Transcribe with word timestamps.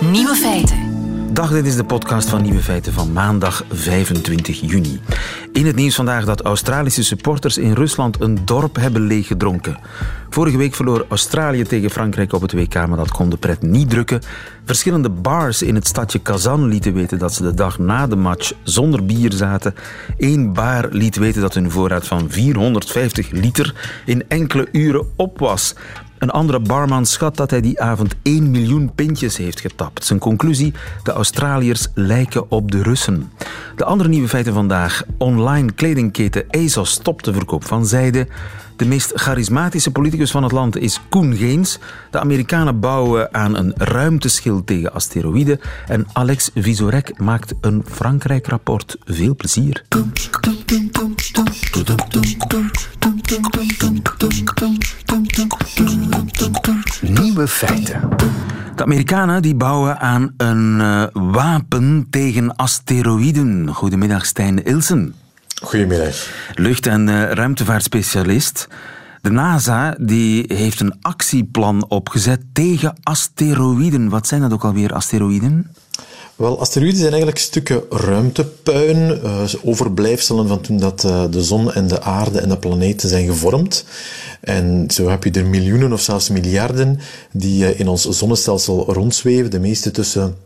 Nieuwe 0.00 0.34
feiten. 0.34 0.78
Dag, 1.32 1.50
dit 1.50 1.66
is 1.66 1.76
de 1.76 1.84
podcast 1.84 2.28
van 2.28 2.42
Nieuwe 2.42 2.62
Feiten 2.62 2.92
van 2.92 3.12
maandag 3.12 3.64
25 3.70 4.60
juni. 4.60 5.00
In 5.52 5.66
het 5.66 5.76
nieuws 5.76 5.94
vandaag 5.94 6.24
dat 6.24 6.42
Australische 6.42 7.04
supporters 7.04 7.58
in 7.58 7.72
Rusland 7.72 8.20
een 8.20 8.38
dorp 8.44 8.76
hebben 8.76 9.06
leeggedronken. 9.06 9.78
Vorige 10.30 10.56
week 10.56 10.74
verloor 10.74 11.06
Australië 11.08 11.62
tegen 11.62 11.90
Frankrijk 11.90 12.32
op 12.32 12.40
het 12.40 12.52
WK, 12.52 12.74
maar 12.74 12.96
dat 12.96 13.10
kon 13.10 13.30
de 13.30 13.36
pret 13.36 13.62
niet 13.62 13.90
drukken. 13.90 14.20
Verschillende 14.64 15.10
bars 15.10 15.62
in 15.62 15.74
het 15.74 15.86
stadje 15.86 16.18
Kazan 16.18 16.66
lieten 16.66 16.94
weten 16.94 17.18
dat 17.18 17.34
ze 17.34 17.42
de 17.42 17.54
dag 17.54 17.78
na 17.78 18.06
de 18.06 18.16
match 18.16 18.52
zonder 18.62 19.06
bier 19.06 19.32
zaten. 19.32 19.74
Eén 20.18 20.52
bar 20.52 20.88
liet 20.90 21.16
weten 21.16 21.40
dat 21.40 21.54
hun 21.54 21.70
voorraad 21.70 22.06
van 22.06 22.30
450 22.30 23.30
liter 23.30 23.74
in 24.04 24.24
enkele 24.28 24.68
uren 24.72 25.06
op 25.16 25.38
was. 25.38 25.74
Een 26.18 26.30
andere 26.30 26.60
barman 26.60 27.06
schat 27.06 27.36
dat 27.36 27.50
hij 27.50 27.60
die 27.60 27.80
avond 27.80 28.14
1 28.22 28.50
miljoen 28.50 28.94
pintjes 28.94 29.36
heeft 29.36 29.60
getapt. 29.60 30.04
Zijn 30.04 30.18
conclusie: 30.18 30.74
de 31.02 31.12
Australiërs 31.12 31.86
lijken 31.94 32.50
op 32.50 32.70
de 32.70 32.82
Russen. 32.82 33.32
De 33.76 33.84
andere 33.84 34.08
nieuwe 34.08 34.28
feiten 34.28 34.52
vandaag: 34.52 35.02
online 35.18 35.72
kledingketen 35.72 36.44
ASOS 36.50 36.90
stopt 36.90 37.24
de 37.24 37.32
verkoop 37.32 37.64
van 37.64 37.86
zijde. 37.86 38.26
De 38.76 38.86
meest 38.86 39.12
charismatische 39.14 39.90
politicus 39.90 40.30
van 40.30 40.42
het 40.42 40.52
land 40.52 40.76
is 40.76 41.00
Koen 41.08 41.36
Geens. 41.36 41.78
De 42.10 42.20
Amerikanen 42.20 42.80
bouwen 42.80 43.34
aan 43.34 43.56
een 43.56 43.72
ruimteschild 43.76 44.66
tegen 44.66 44.92
asteroïden. 44.92 45.60
En 45.86 46.06
Alex 46.12 46.50
Visorek 46.54 47.18
maakt 47.18 47.54
een 47.60 47.84
Frankrijk-rapport. 47.88 48.96
Veel 49.04 49.36
plezier. 49.36 49.84
Nieuwe 57.36 57.50
feiten. 57.50 58.08
De 58.74 58.82
Amerikanen 58.82 59.42
die 59.42 59.54
bouwen 59.54 59.98
aan 59.98 60.34
een 60.36 60.78
uh, 60.78 61.04
wapen 61.12 62.06
tegen 62.10 62.56
asteroïden. 62.56 63.68
Goedemiddag, 63.68 64.26
Stijn 64.26 64.64
Ilsen. 64.64 65.14
Goedemiddag. 65.62 66.30
Lucht- 66.54 66.86
en 66.86 67.08
uh, 67.08 67.30
ruimtevaartspecialist. 67.30 68.68
De 69.20 69.30
NASA 69.30 69.96
die 70.00 70.44
heeft 70.48 70.80
een 70.80 70.96
actieplan 71.00 71.88
opgezet 71.88 72.40
tegen 72.52 72.94
asteroïden. 73.02 74.08
Wat 74.08 74.26
zijn 74.26 74.40
dat 74.40 74.52
ook 74.52 74.64
alweer, 74.64 74.92
asteroïden? 74.92 75.74
Wel, 76.36 76.60
asteroïden 76.60 76.98
zijn 76.98 77.12
eigenlijk 77.12 77.40
stukken 77.40 77.82
ruimtepuin, 77.90 79.20
uh, 79.24 79.42
overblijfselen 79.64 80.48
van 80.48 80.60
toen 80.60 80.78
dat 80.78 81.04
uh, 81.04 81.24
de 81.30 81.42
zon 81.42 81.72
en 81.72 81.86
de 81.86 82.02
aarde 82.02 82.40
en 82.40 82.48
de 82.48 82.58
planeten 82.58 83.08
zijn 83.08 83.26
gevormd. 83.26 83.84
En 84.40 84.86
zo 84.90 85.08
heb 85.08 85.24
je 85.24 85.30
er 85.30 85.46
miljoenen 85.46 85.92
of 85.92 86.00
zelfs 86.00 86.28
miljarden 86.28 86.98
die 87.32 87.64
uh, 87.64 87.80
in 87.80 87.88
ons 87.88 88.08
zonnestelsel 88.08 88.92
rondzweven, 88.92 89.50
de 89.50 89.60
meeste 89.60 89.90
tussen 89.90 90.36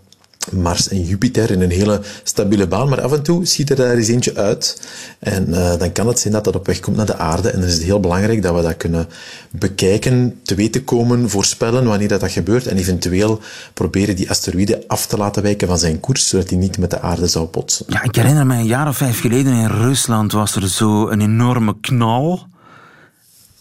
Mars 0.53 0.89
en 0.89 1.03
Jupiter 1.03 1.51
in 1.51 1.61
een 1.61 1.71
hele 1.71 2.01
stabiele 2.23 2.67
baan, 2.67 2.89
maar 2.89 3.01
af 3.01 3.13
en 3.13 3.23
toe 3.23 3.47
schiet 3.47 3.71
er 3.71 3.77
daar 3.77 3.95
eens 3.95 4.09
eentje 4.09 4.37
uit. 4.37 4.81
En 5.19 5.49
uh, 5.49 5.77
dan 5.79 5.93
kan 5.93 6.07
het 6.07 6.19
zijn 6.19 6.33
dat 6.33 6.45
dat 6.45 6.57
op 6.57 6.67
weg 6.67 6.81
komt 6.81 6.97
naar 6.97 7.07
de 7.07 7.17
aarde. 7.17 7.51
En 7.51 7.61
dan 7.61 7.69
is 7.69 7.75
het 7.75 7.83
heel 7.83 8.01
belangrijk 8.01 8.43
dat 8.43 8.55
we 8.55 8.63
dat 8.63 8.77
kunnen 8.77 9.09
bekijken, 9.51 10.41
te 10.43 10.55
weten 10.55 10.85
komen, 10.85 11.31
voorspellen 11.31 11.85
wanneer 11.85 12.09
dat, 12.09 12.21
dat 12.21 12.31
gebeurt 12.31 12.67
en 12.67 12.77
eventueel 12.77 13.41
proberen 13.75 14.17
die 14.17 14.31
asteroïde 14.31 14.85
af 14.87 15.07
te 15.07 15.17
laten 15.17 15.43
wijken 15.43 15.69
van 15.69 15.79
zijn 15.79 16.01
koers, 16.01 16.29
zodat 16.29 16.51
hij 16.51 16.59
niet 16.59 16.79
met 16.79 16.91
de 16.91 17.01
aarde 17.01 17.27
zou 17.27 17.47
botsen. 17.47 17.87
Ja, 17.89 18.03
ik 18.03 18.15
herinner 18.15 18.47
me 18.47 18.55
een 18.55 18.67
jaar 18.67 18.89
of 18.89 18.97
vijf 18.97 19.21
geleden 19.21 19.53
in 19.53 19.67
Rusland 19.67 20.33
was 20.33 20.57
er 20.57 20.69
zo 20.69 21.09
een 21.09 21.21
enorme 21.21 21.77
knal. 21.81 22.47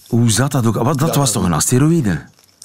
Hoe 0.07 0.31
zat 0.31 0.51
dat 0.51 0.65
ook? 0.65 0.75
Wat, 0.75 0.99
dat 0.99 1.13
ja, 1.13 1.19
was 1.19 1.31
toch 1.31 1.43
een 1.43 1.53
asteroïde? 1.53 2.21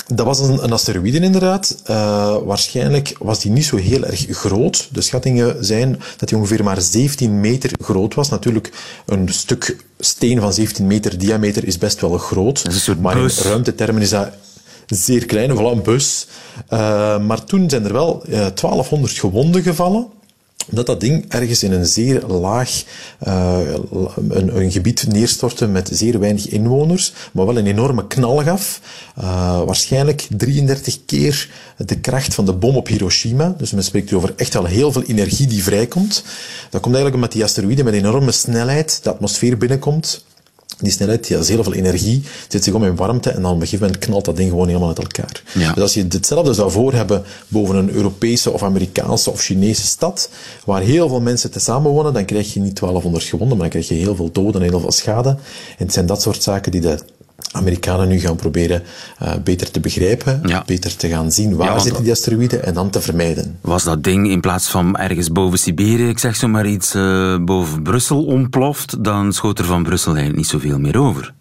Dat 0.07 0.27
was 0.27 0.39
een, 0.39 0.65
een 0.65 0.73
asteroïde 0.73 1.21
inderdaad. 1.21 1.83
Uh, 1.91 2.37
waarschijnlijk 2.45 3.17
was 3.19 3.41
die 3.41 3.51
niet 3.51 3.65
zo 3.65 3.77
heel 3.77 4.05
erg 4.05 4.27
groot. 4.31 4.89
De 4.93 5.01
schattingen 5.01 5.65
zijn 5.65 6.01
dat 6.17 6.29
die 6.29 6.39
ongeveer 6.39 6.65
maar 6.65 6.81
17 6.81 7.41
meter 7.41 7.71
groot 7.81 8.15
was. 8.15 8.29
Natuurlijk, 8.29 8.73
een 9.07 9.29
stuk 9.29 9.77
steen 9.99 10.41
van 10.41 10.53
17 10.53 10.87
meter 10.87 11.19
diameter 11.19 11.67
is 11.67 11.79
best 11.79 12.01
wel 12.01 12.19
groot. 12.19 12.65
Maar 13.01 13.19
in 13.19 13.31
ruimtetermen 13.43 14.03
is 14.03 14.11
dat 14.11 14.29
zeer 14.87 15.27
klein, 15.27 15.51
vooral 15.51 15.73
een 15.73 15.83
bus. 15.83 16.27
Uh, 16.73 17.19
maar 17.19 17.45
toen 17.45 17.71
zijn 17.71 17.85
er 17.85 17.93
wel 17.93 18.23
uh, 18.29 18.33
1200 18.35 19.13
gewonden 19.13 19.63
gevallen 19.63 20.07
dat 20.71 20.87
dat 20.87 21.01
ding 21.01 21.25
ergens 21.29 21.63
in 21.63 21.73
een 21.73 21.87
zeer 21.87 22.27
laag 22.27 22.83
uh, 23.27 23.59
een, 24.29 24.57
een, 24.57 24.73
gebied 24.73 25.07
neerstortte 25.09 25.67
met 25.67 25.91
zeer 25.93 26.21
weinig 26.21 26.49
inwoners, 26.49 27.13
maar 27.33 27.47
wel 27.47 27.59
een 27.59 27.67
enorme 27.67 28.07
knal 28.07 28.43
gaf. 28.43 28.81
Uh, 29.19 29.63
waarschijnlijk 29.65 30.27
33 30.37 31.05
keer 31.07 31.51
de 31.77 31.99
kracht 31.99 32.35
van 32.35 32.45
de 32.45 32.53
bom 32.53 32.77
op 32.77 32.87
Hiroshima. 32.87 33.55
Dus 33.59 33.73
men 33.73 33.85
spreekt 33.85 34.13
over 34.13 34.33
echt 34.37 34.55
wel 34.55 34.65
heel 34.65 34.93
veel 34.93 35.03
energie 35.03 35.47
die 35.47 35.63
vrijkomt. 35.63 36.25
Dat 36.71 36.81
komt 36.81 36.95
eigenlijk 36.95 37.15
omdat 37.15 37.33
die 37.33 37.45
asteroïde 37.45 37.85
met 37.85 37.95
enorme 37.95 38.33
snelheid 38.33 39.01
de 39.03 39.11
atmosfeer 39.11 39.59
binnenkomt. 39.59 40.25
Die 40.79 40.93
snelheid, 40.93 41.27
die 41.27 41.37
has 41.37 41.49
heel 41.49 41.63
veel 41.63 41.75
energie, 41.75 42.23
zet 42.49 42.65
zich 42.65 42.75
om 42.75 42.85
in 42.85 42.97
warmte 42.97 43.31
en 43.31 43.43
dan 43.43 43.51
op 43.51 43.61
een 43.61 43.67
gegeven 43.67 43.87
moment 43.87 44.05
knalt 44.05 44.25
dat 44.25 44.37
ding 44.37 44.51
gewoon 44.51 44.67
helemaal 44.67 44.89
uit 44.89 44.99
elkaar. 44.99 45.43
Ja. 45.55 45.73
Dus 45.73 45.83
als 45.83 45.95
je 45.95 46.07
hetzelfde 46.09 46.55
zou 46.55 46.71
voor 46.71 46.93
hebben 46.93 47.23
boven 47.49 47.77
een 47.77 47.91
Europese 47.91 48.51
of 48.51 48.63
Amerikaanse 48.63 49.31
of 49.31 49.41
Chinese 49.41 49.87
stad, 49.87 50.31
waar 50.65 50.81
heel 50.81 51.09
veel 51.09 51.21
mensen 51.21 51.51
te 51.51 51.61
samen 51.61 51.91
wonen, 51.91 52.13
dan 52.13 52.25
krijg 52.25 52.55
je 52.55 52.61
niet 52.61 52.77
1200 52.77 53.25
gewonden, 53.25 53.57
maar 53.59 53.71
dan 53.71 53.81
krijg 53.81 53.89
je 53.99 54.05
heel 54.05 54.17
veel 54.17 54.31
doden 54.33 54.63
en 54.63 54.69
heel 54.69 54.81
veel 54.81 54.93
schade. 54.93 55.29
En 55.29 55.85
het 55.85 55.93
zijn 55.93 56.07
dat 56.07 56.23
soort 56.23 56.43
zaken 56.43 56.73
die 56.73 56.81
de 56.81 56.99
Amerikanen 57.55 58.09
nu 58.09 58.19
gaan 58.19 58.37
proberen 58.37 58.83
uh, 59.23 59.33
beter 59.45 59.71
te 59.71 59.81
begrijpen, 59.81 60.41
ja. 60.47 60.63
beter 60.67 60.97
te 60.97 61.09
gaan 61.09 61.33
zien 61.33 61.57
waar 61.57 61.73
Ja, 61.73 61.79
zitten 61.79 62.03
die 62.03 62.13
asteroïden 62.13 62.65
en 62.65 62.75
dan 62.75 62.91
te 62.91 63.01
vermijden. 63.01 63.59
Was 63.61 63.85
dat 63.85 64.05
ding 64.05 64.29
in 64.29 64.41
plaats 64.41 64.69
van 64.69 64.97
ergens 64.97 65.33
boven 65.33 65.59
Siberië, 65.59 66.09
ik 66.09 66.19
zeg 66.19 66.37
zo 66.37 66.49
maar 66.49 66.67
iets, 66.67 66.95
eh, 66.95 67.37
boven 67.45 67.83
Brussel 67.83 68.25
ontploft, 68.25 69.05
dan 69.05 69.33
schoot 69.33 69.59
er 69.59 69.65
van 69.65 69.83
Brussel 69.83 70.13
eigenlijk 70.13 70.39
niet 70.43 70.51
zoveel 70.51 70.79
meer 70.79 70.99
over. 70.99 71.35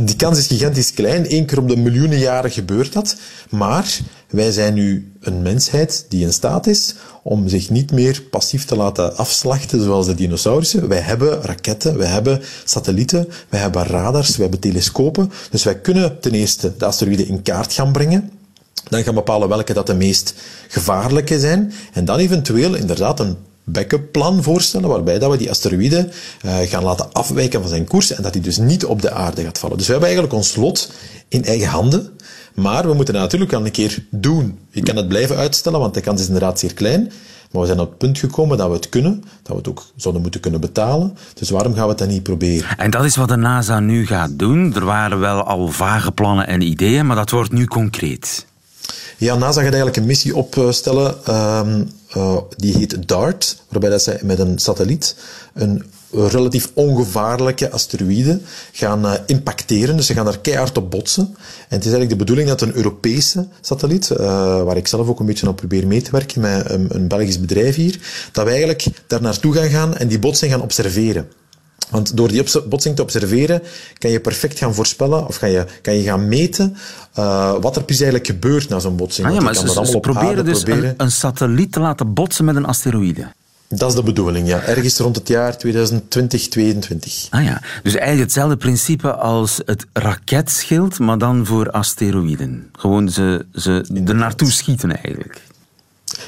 Die 0.00 0.16
kans 0.16 0.38
is 0.38 0.46
gigantisch 0.46 0.92
klein. 0.92 1.24
Eén 1.28 1.46
keer 1.46 1.58
op 1.58 1.68
de 1.68 1.76
miljoenen 1.76 2.18
jaren 2.18 2.50
gebeurt 2.50 2.92
dat. 2.92 3.16
Maar 3.50 3.98
wij 4.30 4.52
zijn 4.52 4.74
nu 4.74 5.12
een 5.20 5.42
mensheid 5.42 6.06
die 6.08 6.24
in 6.24 6.32
staat 6.32 6.66
is 6.66 6.94
om 7.22 7.48
zich 7.48 7.70
niet 7.70 7.92
meer 7.92 8.22
passief 8.30 8.64
te 8.64 8.76
laten 8.76 9.16
afslachten 9.16 9.82
zoals 9.82 10.06
de 10.06 10.14
dinosaurussen. 10.14 10.88
Wij 10.88 11.00
hebben 11.00 11.42
raketten, 11.42 11.98
wij 11.98 12.06
hebben 12.06 12.42
satellieten, 12.64 13.28
wij 13.48 13.60
hebben 13.60 13.84
radars, 13.84 14.30
wij 14.30 14.48
hebben 14.48 14.60
telescopen. 14.60 15.32
Dus 15.50 15.64
wij 15.64 15.78
kunnen 15.78 16.20
ten 16.20 16.32
eerste 16.32 16.76
de 16.76 16.84
asteroïden 16.84 17.28
in 17.28 17.42
kaart 17.42 17.72
gaan 17.72 17.92
brengen. 17.92 18.30
Dan 18.88 19.02
gaan 19.02 19.14
bepalen 19.14 19.48
welke 19.48 19.72
dat 19.72 19.86
de 19.86 19.94
meest 19.94 20.34
gevaarlijke 20.68 21.40
zijn. 21.40 21.72
En 21.92 22.04
dan 22.04 22.18
eventueel 22.18 22.74
inderdaad 22.74 23.20
een 23.20 23.36
backup 23.72 24.12
plan 24.12 24.42
voorstellen, 24.42 24.88
waarbij 24.88 25.18
dat 25.18 25.30
we 25.30 25.36
die 25.36 25.50
asteroïde 25.50 26.08
uh, 26.44 26.56
gaan 26.60 26.84
laten 26.84 27.12
afwijken 27.12 27.60
van 27.60 27.68
zijn 27.68 27.84
koers 27.84 28.12
en 28.12 28.22
dat 28.22 28.34
hij 28.34 28.42
dus 28.42 28.56
niet 28.56 28.84
op 28.84 29.02
de 29.02 29.10
aarde 29.10 29.42
gaat 29.42 29.58
vallen. 29.58 29.76
Dus 29.76 29.86
we 29.86 29.92
hebben 29.92 30.10
eigenlijk 30.10 30.38
ons 30.38 30.56
lot 30.56 30.92
in 31.28 31.44
eigen 31.44 31.68
handen. 31.68 32.10
Maar 32.54 32.88
we 32.88 32.94
moeten 32.94 33.14
het 33.14 33.22
natuurlijk 33.22 33.52
al 33.52 33.64
een 33.64 33.70
keer 33.70 34.04
doen. 34.10 34.58
Je 34.70 34.82
kan 34.82 34.96
het 34.96 35.08
blijven 35.08 35.36
uitstellen, 35.36 35.80
want 35.80 35.94
de 35.94 36.00
kans 36.00 36.20
is 36.20 36.26
inderdaad 36.26 36.58
zeer 36.58 36.74
klein. 36.74 37.12
Maar 37.50 37.60
we 37.60 37.66
zijn 37.66 37.80
op 37.80 37.88
het 37.88 37.98
punt 37.98 38.18
gekomen 38.18 38.56
dat 38.58 38.68
we 38.68 38.74
het 38.74 38.88
kunnen, 38.88 39.24
dat 39.42 39.52
we 39.52 39.56
het 39.56 39.68
ook 39.68 39.84
zouden 39.96 40.22
moeten 40.22 40.40
kunnen 40.40 40.60
betalen. 40.60 41.16
Dus 41.34 41.50
waarom 41.50 41.74
gaan 41.74 41.82
we 41.82 41.88
het 41.88 41.98
dan 41.98 42.08
niet 42.08 42.22
proberen? 42.22 42.78
En 42.78 42.90
dat 42.90 43.04
is 43.04 43.16
wat 43.16 43.28
de 43.28 43.36
NASA 43.36 43.80
nu 43.80 44.06
gaat 44.06 44.38
doen. 44.38 44.74
Er 44.74 44.84
waren 44.84 45.18
wel 45.18 45.42
al 45.42 45.68
vage 45.68 46.12
plannen 46.12 46.46
en 46.46 46.60
ideeën, 46.60 47.06
maar 47.06 47.16
dat 47.16 47.30
wordt 47.30 47.52
nu 47.52 47.64
concreet. 47.64 48.46
Ja, 49.16 49.34
NASA 49.34 49.60
gaat 49.60 49.72
eigenlijk 49.72 49.96
een 49.96 50.06
missie 50.06 50.36
opstellen. 50.36 51.14
Uh, 51.28 51.60
uh, 52.16 52.36
die 52.56 52.76
heet 52.76 53.08
DART, 53.08 53.62
waarbij 53.68 53.90
dat 53.90 54.02
zij 54.02 54.20
met 54.22 54.38
een 54.38 54.58
satelliet 54.58 55.16
een 55.54 55.84
relatief 56.12 56.70
ongevaarlijke 56.74 57.70
asteroïde 57.70 58.40
gaan 58.72 59.04
uh, 59.04 59.12
impacteren. 59.26 59.96
Dus 59.96 60.06
ze 60.06 60.14
gaan 60.14 60.26
er 60.26 60.38
keihard 60.38 60.76
op 60.76 60.90
botsen. 60.90 61.24
En 61.24 61.76
het 61.76 61.84
is 61.84 61.92
eigenlijk 61.92 62.10
de 62.10 62.16
bedoeling 62.16 62.48
dat 62.48 62.60
een 62.60 62.76
Europese 62.76 63.48
satelliet, 63.60 64.10
uh, 64.10 64.18
waar 64.62 64.76
ik 64.76 64.88
zelf 64.88 65.08
ook 65.08 65.20
een 65.20 65.26
beetje 65.26 65.48
op 65.48 65.56
probeer 65.56 65.86
mee 65.86 66.02
te 66.02 66.10
werken 66.10 66.40
met 66.40 66.70
een, 66.70 66.86
een 66.88 67.08
Belgisch 67.08 67.40
bedrijf 67.40 67.74
hier, 67.74 67.98
dat 68.32 68.44
wij 68.44 68.54
eigenlijk 68.54 68.86
daar 69.06 69.22
naartoe 69.22 69.54
gaan 69.54 69.68
gaan 69.68 69.96
en 69.96 70.08
die 70.08 70.18
botsing 70.18 70.52
gaan 70.52 70.62
observeren. 70.62 71.28
Want 71.90 72.16
door 72.16 72.28
die 72.28 72.44
botsing 72.68 72.96
te 72.96 73.02
observeren, 73.02 73.62
kan 73.98 74.10
je 74.10 74.20
perfect 74.20 74.58
gaan 74.58 74.74
voorspellen, 74.74 75.26
of 75.26 75.38
kan 75.38 75.50
je, 75.50 75.64
kan 75.82 75.94
je 75.94 76.02
gaan 76.02 76.28
meten, 76.28 76.76
uh, 77.18 77.54
wat 77.60 77.76
er 77.76 77.82
precies 77.82 78.02
eigenlijk 78.02 78.26
gebeurt 78.26 78.68
na 78.68 78.78
zo'n 78.78 78.96
botsing. 78.96 79.26
Ah, 79.26 79.34
ja, 79.34 79.40
maar 79.40 79.54
ze, 79.54 79.86
ze 79.86 80.00
proberen 80.00 80.44
dus 80.44 80.62
proberen. 80.62 80.88
Een, 80.88 80.94
een, 80.96 81.10
satelliet 81.10 81.72
te 81.72 81.80
laten 81.80 82.14
botsen 82.14 82.44
met 82.44 82.56
een 82.56 82.64
asteroïde. 82.64 83.26
Dat 83.68 83.88
is 83.88 83.94
de 83.94 84.02
bedoeling, 84.02 84.48
ja. 84.48 84.62
Ergens 84.62 84.98
rond 84.98 85.16
het 85.16 85.28
jaar 85.28 85.58
2020, 85.58 86.48
2022. 86.48 87.26
Ah 87.30 87.44
ja, 87.44 87.62
dus 87.82 87.92
eigenlijk 87.92 88.22
hetzelfde 88.22 88.56
principe 88.56 89.14
als 89.14 89.60
het 89.64 89.86
raketschild, 89.92 90.98
maar 90.98 91.18
dan 91.18 91.46
voor 91.46 91.70
asteroïden. 91.70 92.70
Gewoon 92.72 93.08
ze, 93.08 93.46
ze 93.54 94.02
er 94.06 94.14
naartoe 94.14 94.50
schieten 94.50 94.96
eigenlijk. 95.02 95.40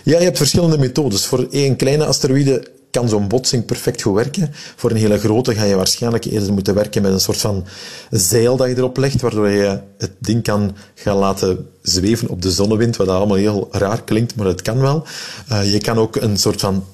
Ja, 0.02 0.19
je 0.19 0.25
hebt 0.25 0.37
verschillende 0.37 0.79
methodes. 0.79 1.26
Voor 1.26 1.47
één 1.50 1.76
kleine 1.76 2.05
asteroïde 2.05 2.70
kan 2.91 3.09
zo'n 3.09 3.29
botsing 3.29 3.65
perfect 3.65 4.03
goed 4.03 4.15
werken. 4.15 4.51
Voor 4.77 4.91
een 4.91 4.97
hele 4.97 5.19
grote 5.19 5.55
ga 5.55 5.65
je 5.65 5.75
waarschijnlijk 5.75 6.25
eerder 6.25 6.53
moeten 6.53 6.75
werken 6.75 7.03
met 7.03 7.13
een 7.13 7.21
soort 7.21 7.39
van 7.39 7.67
zeil 8.11 8.57
dat 8.57 8.69
je 8.69 8.77
erop 8.77 8.97
legt, 8.97 9.21
waardoor 9.21 9.49
je 9.49 9.81
het 9.99 10.13
ding 10.19 10.43
kan 10.43 10.77
gaan 10.95 11.17
laten 11.17 11.67
zweven 11.83 12.29
op 12.29 12.43
de 12.43 12.51
zonnewind, 12.51 12.97
wat 12.97 13.09
allemaal 13.09 13.37
heel 13.37 13.69
raar 13.71 14.03
klinkt, 14.03 14.37
maar 14.37 14.47
het 14.47 14.63
kan 14.63 14.81
wel. 14.81 15.05
Uh, 15.53 15.73
je 15.73 15.79
kan 15.79 15.99
ook 15.99 16.17
een 16.17 16.37
soort 16.37 16.61
van 16.61 16.85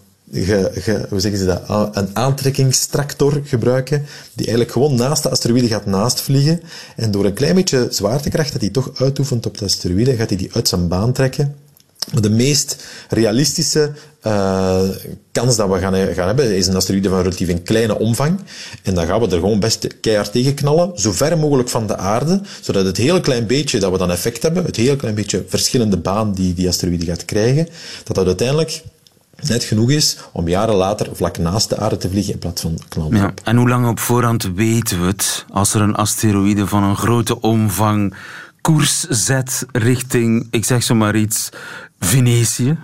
hoe 1.08 1.20
zeggen 1.20 1.38
ze 1.38 1.44
dat, 1.44 1.96
een 1.96 2.16
aantrekkingstractor 2.16 3.40
gebruiken, 3.44 4.06
die 4.32 4.46
eigenlijk 4.46 4.72
gewoon 4.72 4.94
naast 4.94 5.22
de 5.22 5.30
asteroïde 5.30 5.68
gaat 5.68 5.86
naast 5.86 6.20
vliegen. 6.20 6.60
En 6.96 7.10
door 7.10 7.24
een 7.24 7.34
klein 7.34 7.54
beetje 7.54 7.86
zwaartekracht 7.90 8.52
dat 8.52 8.60
hij 8.60 8.70
toch 8.70 8.90
uitoefent 8.94 9.46
op 9.46 9.58
de 9.58 9.64
asteroïde, 9.64 10.16
gaat 10.16 10.28
hij 10.28 10.38
die 10.38 10.50
uit 10.52 10.68
zijn 10.68 10.88
baan 10.88 11.12
trekken. 11.12 11.54
De 12.12 12.30
meest 12.30 12.84
realistische 13.08 13.92
uh, 14.26 14.80
kans 15.32 15.56
dat 15.56 15.68
we 15.68 15.78
gaan, 15.78 15.94
gaan 16.14 16.26
hebben 16.26 16.56
is 16.56 16.66
een 16.66 16.76
asteroïde 16.76 17.08
van 17.08 17.18
relatief 17.18 17.48
een 17.48 17.62
kleine 17.62 17.98
omvang. 17.98 18.40
En 18.82 18.94
dan 18.94 19.06
gaan 19.06 19.20
we 19.20 19.26
er 19.26 19.40
gewoon 19.40 19.60
best 19.60 20.00
keihard 20.00 20.32
tegen 20.32 20.54
knallen, 20.54 20.90
zo 20.94 21.12
ver 21.12 21.38
mogelijk 21.38 21.68
van 21.68 21.86
de 21.86 21.96
aarde, 21.96 22.40
zodat 22.60 22.84
het 22.84 22.96
heel 22.96 23.20
klein 23.20 23.46
beetje 23.46 23.78
dat 23.78 23.92
we 23.92 23.98
dan 23.98 24.10
effect 24.10 24.42
hebben, 24.42 24.64
het 24.64 24.76
heel 24.76 24.96
klein 24.96 25.14
beetje 25.14 25.44
verschillende 25.48 25.96
baan 25.96 26.32
die 26.32 26.54
die 26.54 26.68
asteroïde 26.68 27.04
gaat 27.04 27.24
krijgen, 27.24 27.68
dat 28.04 28.16
dat 28.16 28.26
uiteindelijk 28.26 28.82
net 29.42 29.64
genoeg 29.64 29.90
is 29.90 30.16
om 30.32 30.48
jaren 30.48 30.74
later 30.74 31.08
vlak 31.12 31.38
naast 31.38 31.68
de 31.68 31.76
aarde 31.76 31.96
te 31.96 32.10
vliegen 32.10 32.32
in 32.32 32.38
plaats 32.38 32.62
van 32.62 32.78
knallen. 32.88 33.16
Ja, 33.16 33.34
en 33.44 33.56
hoe 33.56 33.68
lang 33.68 33.88
op 33.88 33.98
voorhand 33.98 34.50
weten 34.54 35.00
we 35.00 35.06
het 35.06 35.44
als 35.50 35.74
er 35.74 35.80
een 35.80 35.94
asteroïde 35.94 36.66
van 36.66 36.82
een 36.82 36.96
grote 36.96 37.40
omvang 37.40 38.14
koers 38.60 39.00
zet 39.08 39.66
richting, 39.72 40.48
ik 40.50 40.64
zeg 40.64 40.82
zo 40.82 40.94
maar 40.94 41.16
iets, 41.16 41.48
Venícia 42.00 42.78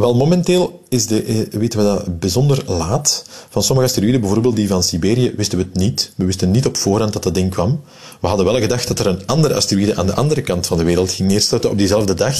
Wel, 0.00 0.14
momenteel 0.14 0.82
is 0.88 1.06
de, 1.06 1.22
eh, 1.22 1.58
weten 1.58 1.78
we 1.78 1.84
dat 1.84 2.18
bijzonder 2.18 2.62
laat. 2.66 3.24
Van 3.48 3.62
sommige 3.62 3.88
asteroïden, 3.88 4.20
bijvoorbeeld 4.20 4.56
die 4.56 4.68
van 4.68 4.82
Siberië, 4.82 5.32
wisten 5.36 5.58
we 5.58 5.64
het 5.64 5.74
niet. 5.74 6.12
We 6.16 6.24
wisten 6.24 6.50
niet 6.50 6.66
op 6.66 6.76
voorhand 6.76 7.12
dat 7.12 7.22
dat 7.22 7.34
ding 7.34 7.50
kwam. 7.50 7.80
We 8.20 8.26
hadden 8.26 8.46
wel 8.46 8.60
gedacht 8.60 8.88
dat 8.88 8.98
er 8.98 9.06
een 9.06 9.26
andere 9.26 9.54
asteroïde 9.54 9.96
aan 9.96 10.06
de 10.06 10.14
andere 10.14 10.42
kant 10.42 10.66
van 10.66 10.78
de 10.78 10.84
wereld 10.84 11.12
ging 11.12 11.28
neerstorten 11.28 11.70
op 11.70 11.78
diezelfde 11.78 12.14
dag. 12.14 12.36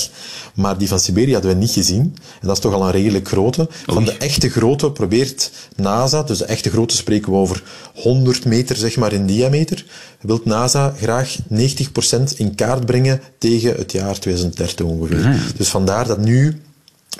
Maar 0.54 0.78
die 0.78 0.88
van 0.88 1.00
Siberië 1.00 1.32
hadden 1.32 1.50
we 1.50 1.56
niet 1.56 1.70
gezien. 1.70 2.00
En 2.40 2.46
dat 2.46 2.56
is 2.56 2.62
toch 2.62 2.72
al 2.72 2.82
een 2.82 2.90
redelijk 2.90 3.28
grote. 3.28 3.68
Van 3.86 4.04
de 4.04 4.12
echte 4.12 4.48
grote 4.50 4.92
probeert 4.92 5.50
NASA, 5.76 6.22
dus 6.22 6.38
de 6.38 6.44
echte 6.44 6.70
grote 6.70 6.96
spreken 6.96 7.32
we 7.32 7.38
over 7.38 7.62
100 7.94 8.44
meter 8.44 8.76
zeg 8.76 8.96
maar 8.96 9.12
in 9.12 9.26
diameter, 9.26 9.86
wil 10.20 10.40
NASA 10.44 10.94
graag 10.96 11.36
90% 11.48 12.36
in 12.36 12.54
kaart 12.54 12.86
brengen 12.86 13.20
tegen 13.38 13.74
het 13.74 13.92
jaar 13.92 14.18
2030 14.18 14.86
ongeveer. 14.86 15.52
Dus 15.56 15.68
vandaar 15.68 16.06
dat 16.06 16.18
nu 16.18 16.60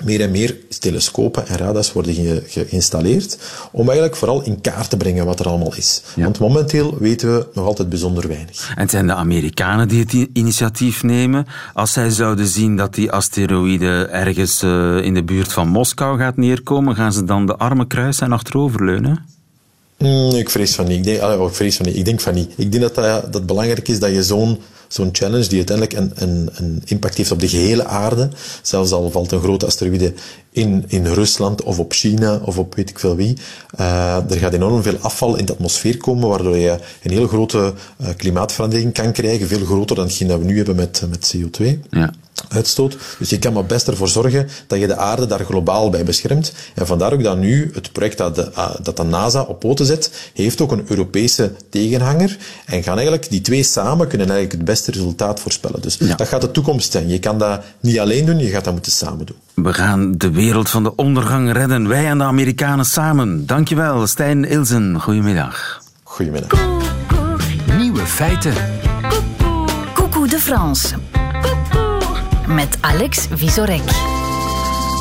meer 0.03 0.21
en 0.21 0.31
meer 0.31 0.57
telescopen 0.79 1.47
en 1.47 1.57
radars 1.57 1.93
worden 1.93 2.43
geïnstalleerd 2.47 3.37
om 3.71 3.85
eigenlijk 3.85 4.15
vooral 4.15 4.43
in 4.43 4.61
kaart 4.61 4.89
te 4.89 4.97
brengen 4.97 5.25
wat 5.25 5.39
er 5.39 5.47
allemaal 5.47 5.75
is. 5.75 6.01
Want 6.15 6.39
momenteel 6.39 6.97
weten 6.99 7.35
we 7.35 7.47
nog 7.53 7.65
altijd 7.65 7.89
bijzonder 7.89 8.27
weinig. 8.27 8.69
En 8.75 8.81
het 8.81 8.91
zijn 8.91 9.07
de 9.07 9.13
Amerikanen 9.13 9.87
die 9.87 9.99
het 9.99 10.29
initiatief 10.33 11.03
nemen. 11.03 11.47
Als 11.73 11.93
zij 11.93 12.09
zouden 12.09 12.47
zien 12.47 12.77
dat 12.77 12.93
die 12.93 13.11
asteroïde 13.11 14.05
ergens 14.05 14.63
uh, 14.63 14.97
in 14.97 15.13
de 15.13 15.23
buurt 15.23 15.53
van 15.53 15.67
Moskou 15.67 16.17
gaat 16.17 16.37
neerkomen, 16.37 16.95
gaan 16.95 17.13
ze 17.13 17.23
dan 17.23 17.45
de 17.45 17.55
armen 17.55 17.87
kruisen 17.87 18.25
en 18.25 18.31
achteroverleunen? 18.31 19.25
Mm, 19.97 20.35
ik 20.35 20.49
vrees 20.49 20.75
van 20.75 20.87
niet. 20.87 20.97
Ik 20.97 21.03
denk, 21.03 21.41
ik 21.41 21.55
vrees 21.55 21.75
van 21.75 21.85
niet. 21.85 21.95
Ik 21.95 22.05
denk 22.05 22.21
van 22.21 22.33
niet. 22.33 22.53
Ik 22.55 22.71
denk 22.71 22.83
dat, 22.83 22.95
dat, 22.95 23.23
dat 23.23 23.33
het 23.33 23.45
belangrijk 23.45 23.87
is 23.87 23.99
dat 23.99 24.11
je 24.11 24.23
zo'n 24.23 24.59
zo'n 24.95 25.09
challenge 25.11 25.47
die 25.47 25.57
uiteindelijk 25.57 25.97
een, 25.97 26.11
een, 26.15 26.49
een, 26.53 26.81
impact 26.85 27.17
heeft 27.17 27.31
op 27.31 27.39
de 27.39 27.47
gehele 27.47 27.85
aarde, 27.85 28.29
zelfs 28.61 28.91
al 28.91 29.11
valt 29.11 29.31
een 29.31 29.41
grote 29.41 29.65
asteroïde 29.65 30.13
in, 30.51 30.83
in 30.87 31.05
Rusland 31.05 31.63
of 31.63 31.79
op 31.79 31.93
China 31.93 32.39
of 32.43 32.57
op 32.57 32.75
weet 32.75 32.89
ik 32.89 32.99
veel 32.99 33.15
wie, 33.15 33.37
uh, 33.79 34.31
er 34.31 34.37
gaat 34.37 34.53
enorm 34.53 34.83
veel 34.83 34.97
afval 35.01 35.35
in 35.35 35.45
de 35.45 35.51
atmosfeer 35.51 35.97
komen, 35.97 36.29
waardoor 36.29 36.57
je 36.57 36.79
een 37.03 37.11
heel 37.11 37.27
grote 37.27 37.73
uh, 38.01 38.07
klimaatverandering 38.17 38.93
kan 38.93 39.11
krijgen, 39.11 39.47
veel 39.47 39.65
groter 39.65 39.95
dan 39.95 40.05
hetgeen 40.05 40.27
dat 40.27 40.39
we 40.39 40.45
nu 40.45 40.57
hebben 40.57 40.75
met, 40.75 41.03
met 41.09 41.35
CO2. 41.35 41.79
Ja 41.89 42.13
uitstoot. 42.49 42.97
Dus 43.19 43.29
je 43.29 43.39
kan 43.39 43.53
maar 43.53 43.65
best 43.65 43.87
ervoor 43.87 44.07
zorgen 44.07 44.47
dat 44.67 44.79
je 44.79 44.87
de 44.87 44.95
aarde 44.95 45.25
daar 45.25 45.45
globaal 45.45 45.89
bij 45.89 46.03
beschermt. 46.03 46.53
En 46.75 46.87
vandaar 46.87 47.13
ook 47.13 47.23
dat 47.23 47.37
nu 47.37 47.71
het 47.73 47.91
project 47.91 48.17
dat 48.17 48.35
de, 48.35 48.51
ah, 48.53 48.75
dat 48.81 48.97
de 48.97 49.03
NASA 49.03 49.41
op 49.41 49.59
poten 49.59 49.85
zet, 49.85 50.31
heeft 50.33 50.61
ook 50.61 50.71
een 50.71 50.85
Europese 50.87 51.51
tegenhanger. 51.69 52.37
En 52.65 52.83
gaan 52.83 52.95
eigenlijk, 52.95 53.29
die 53.29 53.41
twee 53.41 53.63
samen 53.63 54.07
kunnen 54.07 54.27
eigenlijk 54.29 54.57
het 54.57 54.65
beste 54.65 54.91
resultaat 54.91 55.39
voorspellen. 55.39 55.81
Dus 55.81 55.97
dat 55.97 56.27
gaat 56.27 56.41
de 56.41 56.51
toekomst 56.51 56.91
zijn. 56.91 57.09
Je 57.09 57.19
kan 57.19 57.39
dat 57.39 57.63
niet 57.79 57.99
alleen 57.99 58.25
doen, 58.25 58.39
je 58.39 58.49
gaat 58.49 58.63
dat 58.63 58.73
moeten 58.73 58.91
samen 58.91 59.25
doen. 59.25 59.37
We 59.53 59.73
gaan 59.73 60.17
de 60.17 60.31
wereld 60.31 60.69
van 60.69 60.83
de 60.83 60.95
ondergang 60.95 61.51
redden. 61.51 61.87
Wij 61.87 62.05
en 62.05 62.17
de 62.17 62.23
Amerikanen 62.23 62.85
samen. 62.85 63.45
Dankjewel, 63.45 64.07
Stijn 64.07 64.45
Ilsen. 64.45 65.01
Goedemiddag. 65.01 65.81
Goedemiddag. 66.03 66.59
Nieuwe 67.77 68.05
feiten. 68.05 68.53
Coucou 69.93 70.27
de 70.27 70.39
France 70.39 70.95
met 72.47 72.77
Alex 72.81 73.27
Visorek. 73.31 74.14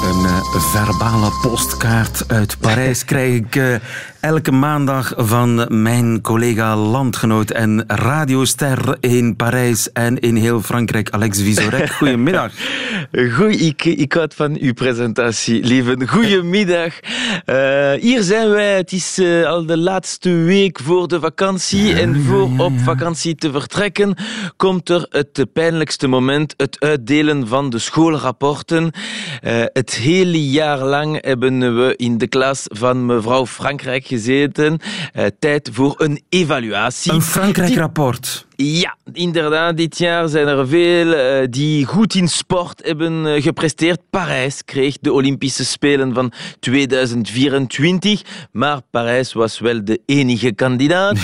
Een 0.04 0.20
uh, 0.20 0.40
verbale 0.54 1.30
postkaart 1.42 2.24
uit 2.26 2.56
Parijs 2.60 3.04
krijg 3.10 3.34
ik 3.34 3.54
uh, 3.56 3.74
elke 4.20 4.52
maandag 4.52 5.12
van 5.16 5.66
mijn 5.82 6.20
collega 6.20 6.76
landgenoot 6.76 7.50
en 7.50 7.84
radioster 7.86 8.96
in 9.00 9.36
Parijs 9.36 9.92
en 9.92 10.18
in 10.18 10.36
heel 10.36 10.62
Frankrijk, 10.62 11.10
Alex 11.10 11.42
Visorek. 11.42 11.90
Goedemiddag. 11.98 12.52
Goed, 13.32 13.60
ik, 13.60 13.84
ik 13.84 14.12
houd 14.12 14.34
van 14.34 14.56
uw 14.60 14.72
presentatie, 14.72 15.64
lieve. 15.64 15.96
Goedemiddag. 16.06 16.92
Uh, 17.46 17.92
hier 17.92 18.22
zijn 18.22 18.50
wij. 18.50 18.76
Het 18.76 18.92
is 18.92 19.20
al 19.46 19.66
de 19.66 19.76
laatste 19.76 20.30
week 20.30 20.80
voor 20.80 21.08
de 21.08 21.20
vakantie. 21.20 21.94
En 21.94 22.22
voor 22.22 22.50
op 22.56 22.72
vakantie 22.78 23.34
te 23.34 23.50
vertrekken, 23.50 24.16
komt 24.56 24.88
er 24.88 25.06
het 25.10 25.46
pijnlijkste 25.52 26.06
moment: 26.06 26.54
het 26.56 26.80
uitdelen 26.80 27.48
van 27.48 27.70
de 27.70 27.78
schoolrapporten. 27.78 28.90
Uh, 29.42 29.64
het 29.94 30.02
hele 30.02 30.50
jaar 30.50 30.78
lang 30.78 31.24
hebben 31.24 31.76
we 31.76 31.96
in 31.96 32.18
de 32.18 32.26
klas 32.26 32.64
van 32.64 33.06
mevrouw 33.06 33.46
Frankrijk 33.46 34.06
gezeten. 34.06 34.78
Uh, 35.16 35.24
tijd 35.38 35.70
voor 35.72 35.94
een 35.96 36.22
evaluatie. 36.28 37.12
Een 37.12 37.22
Frankrijk-rapport. 37.22 38.46
Ja, 38.56 38.96
inderdaad. 39.12 39.76
Dit 39.76 39.98
jaar 39.98 40.28
zijn 40.28 40.46
er 40.46 40.68
veel 40.68 41.06
uh, 41.06 41.46
die 41.50 41.84
goed 41.84 42.14
in 42.14 42.28
sport 42.28 42.80
hebben 42.84 43.26
uh, 43.26 43.42
gepresteerd. 43.42 44.00
Parijs 44.10 44.64
kreeg 44.64 44.96
de 45.00 45.12
Olympische 45.12 45.64
Spelen 45.64 46.14
van 46.14 46.32
2024, 46.60 48.22
maar 48.52 48.80
Parijs 48.90 49.32
was 49.32 49.58
wel 49.58 49.84
de 49.84 50.00
enige 50.06 50.52
kandidaat. 50.52 51.16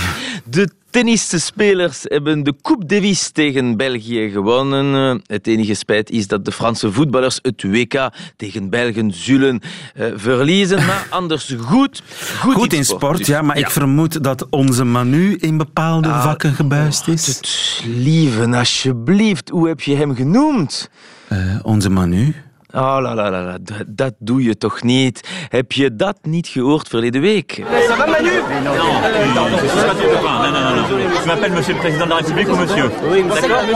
De 0.45 0.69
Tennisspelers 0.91 2.01
hebben 2.03 2.43
de 2.43 2.55
Coupe 2.63 2.87
Davis 2.87 3.31
tegen 3.31 3.77
België 3.77 4.31
gewonnen. 4.31 5.21
Het 5.27 5.47
enige 5.47 5.75
spijt 5.75 6.11
is 6.11 6.27
dat 6.27 6.45
de 6.45 6.53
Franse 6.53 6.93
voetballers 6.93 7.39
het 7.43 7.63
WK 7.63 8.11
tegen 8.37 8.71
Belgen 8.71 9.13
zullen 9.13 9.61
uh, 9.95 10.07
verliezen. 10.15 10.87
Maar 10.87 11.07
anders 11.21 11.55
goed. 11.59 12.03
Goed, 12.39 12.55
goed 12.55 12.73
in 12.73 12.85
sport, 12.85 13.19
dus, 13.19 13.27
ja. 13.27 13.43
Maar 13.43 13.59
ja. 13.59 13.65
ik 13.65 13.71
vermoed 13.71 14.25
dat 14.25 14.47
onze 14.51 14.85
Manu 14.85 15.37
in 15.37 15.57
bepaalde 15.57 16.09
ah, 16.09 16.23
vakken 16.23 16.55
gebuist 16.55 17.09
is. 17.09 17.27
Het 17.27 17.83
lieve, 17.85 18.57
alsjeblieft. 18.57 19.49
Hoe 19.49 19.69
heb 19.69 19.81
je 19.81 19.95
hem 19.97 20.15
genoemd? 20.15 20.91
Uh, 21.33 21.59
onze 21.63 21.91
Manu. 21.91 22.35
Oh 22.73 22.99
la 23.01 23.15
la 23.15 23.31
la, 23.31 23.59
dat, 23.87 24.15
doe 24.19 24.43
je 24.43 24.57
toch 24.57 24.83
niet? 24.83 25.29
Heb 25.49 25.73
je 25.73 25.97
dat 25.97 26.19
niet 26.23 26.47
gehoord 26.47 26.89
verleden 26.89 27.21
week? 27.21 27.63
Ça 27.89 27.97
va 27.97 28.07
Manu? 28.07 28.31
Non, 28.65 29.51
non, 29.51 30.53
non, 30.53 30.53
non, 30.53 30.75
non. 30.75 30.81
Je 31.21 31.27
m'appelle 31.27 31.53
monsieur 31.53 31.75
le 31.75 31.81
président 31.81 32.05
de 32.05 32.11
la 32.11 32.17
République 32.17 32.49
ou 32.49 32.57
monsieur? 32.57 32.91
Oui, 33.11 33.25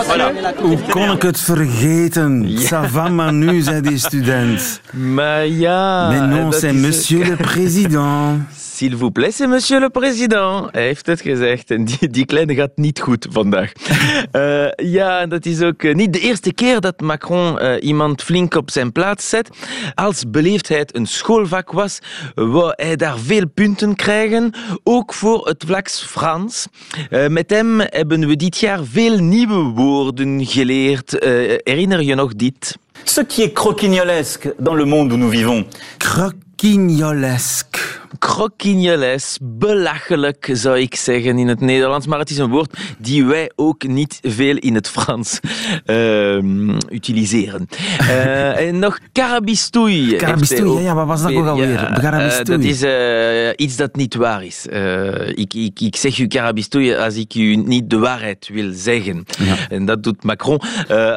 voilà. 0.07 0.31
Hoe 0.61 0.79
kon 0.91 1.11
ik 1.11 1.23
het 1.23 1.41
vergeten? 1.41 2.49
Ça 2.71 2.91
va 2.91 3.09
Manu, 3.09 3.61
zei 3.61 3.81
die 3.81 3.99
student. 3.99 4.81
Maar 4.93 5.47
ja... 5.47 6.09
Mais 6.09 6.39
non, 6.39 6.53
c'est 6.53 6.73
monsieur 6.73 7.25
le 7.25 7.37
président. 7.37 8.39
S'il 8.75 8.97
vous 8.97 9.13
plaît, 9.13 9.31
c'est 9.31 9.47
monsieur 9.47 9.81
le 9.81 9.89
président. 9.89 10.69
Hij 10.73 10.83
heeft 10.83 11.07
het 11.07 11.21
gezegd. 11.21 11.71
En 11.71 11.85
die, 11.85 12.09
die 12.11 12.27
kleine 12.27 12.55
gaat 12.55 12.77
niet 12.77 13.01
goed 13.01 13.27
vandaag. 13.31 13.73
uh, 14.33 14.67
ja, 14.99 15.27
dat 15.27 15.47
is 15.47 15.63
ook 15.63 15.95
niet 15.95 16.13
de 16.13 16.21
eerste 16.21 16.53
keer 16.53 16.81
dat 16.81 17.01
Macron 17.01 17.63
uh, 17.63 17.75
iemand 17.81 18.23
flink 18.23 18.55
op 18.55 18.71
zijn 18.71 18.84
plaats 18.93 19.29
zet. 19.29 19.49
Als 19.95 20.25
beleefdheid 20.31 20.97
een 20.97 21.07
schoolvak 21.07 21.73
was, 21.73 21.99
wou 22.35 22.73
hij 22.77 22.97
daar 22.97 23.19
veel 23.19 23.49
punten 23.55 23.95
krijgen. 23.95 24.53
Ook 24.83 25.15
voor 25.15 25.47
het 25.47 25.65
vak 25.67 25.91
Frans. 25.91 26.67
met 27.29 27.51
hem 27.51 27.81
hebben 27.81 28.27
we 28.29 28.37
dit 28.37 28.59
jaar 28.59 28.85
veel 28.85 29.19
nieuwe 29.19 29.63
woorden 29.63 30.47
geleerd. 30.47 31.17
herinner 31.65 32.03
je 32.03 32.15
nog 32.15 32.35
dit? 32.35 32.77
Ce 33.05 33.25
qui 33.27 33.43
est 33.43 33.53
croquignolesque 33.53 34.55
dans 34.59 34.77
le 34.77 34.85
monde 34.85 35.13
où 35.13 35.19
nous 35.19 35.31
vivons. 35.31 35.67
Croquignolesque. 35.99 37.74
Croquignoles, 38.19 39.39
belachelijk 39.43 40.51
zou 40.53 40.79
ik 40.79 40.95
zeggen 40.95 41.39
in 41.39 41.49
het 41.49 41.61
Nederlands, 41.61 42.07
maar 42.07 42.19
het 42.19 42.31
is 42.31 42.39
een 42.39 42.51
woord 42.51 42.77
die 42.99 43.25
wij 43.25 43.51
ook 43.57 43.87
niet 43.87 44.19
veel 44.23 44.57
in 44.57 44.75
het 44.75 44.89
Frans 44.89 45.41
uh, 45.87 46.37
utiliseren. 46.89 47.69
Uh, 48.01 48.59
en 48.69 48.79
nog 48.79 48.99
carabistoei. 49.13 50.17
Carabistoei, 50.17 50.83
ja, 50.83 50.95
wat 50.95 51.07
was 51.07 51.23
dat 51.23 51.35
ook 51.35 51.47
alweer? 51.47 51.71
Ja, 51.71 52.29
uh, 52.29 52.45
dat 52.45 52.61
is 52.61 52.83
uh, 52.83 53.51
iets 53.57 53.77
dat 53.77 53.97
niet 53.97 54.15
waar 54.15 54.45
is. 54.45 54.67
Ik, 55.35 55.55
ik, 55.55 55.81
ik, 55.81 55.97
zeg 55.97 56.19
u 56.19 56.27
carabistoei 56.27 56.95
als 56.95 57.15
ik 57.15 57.35
u 57.35 57.57
niet 57.57 57.91
de 57.91 57.99
waarheid 57.99 58.49
wil 58.53 58.71
zeggen. 58.73 59.25
Ja. 59.39 59.57
En 59.69 59.85
dat 59.85 60.03
doet 60.03 60.25
Macron 60.25 60.61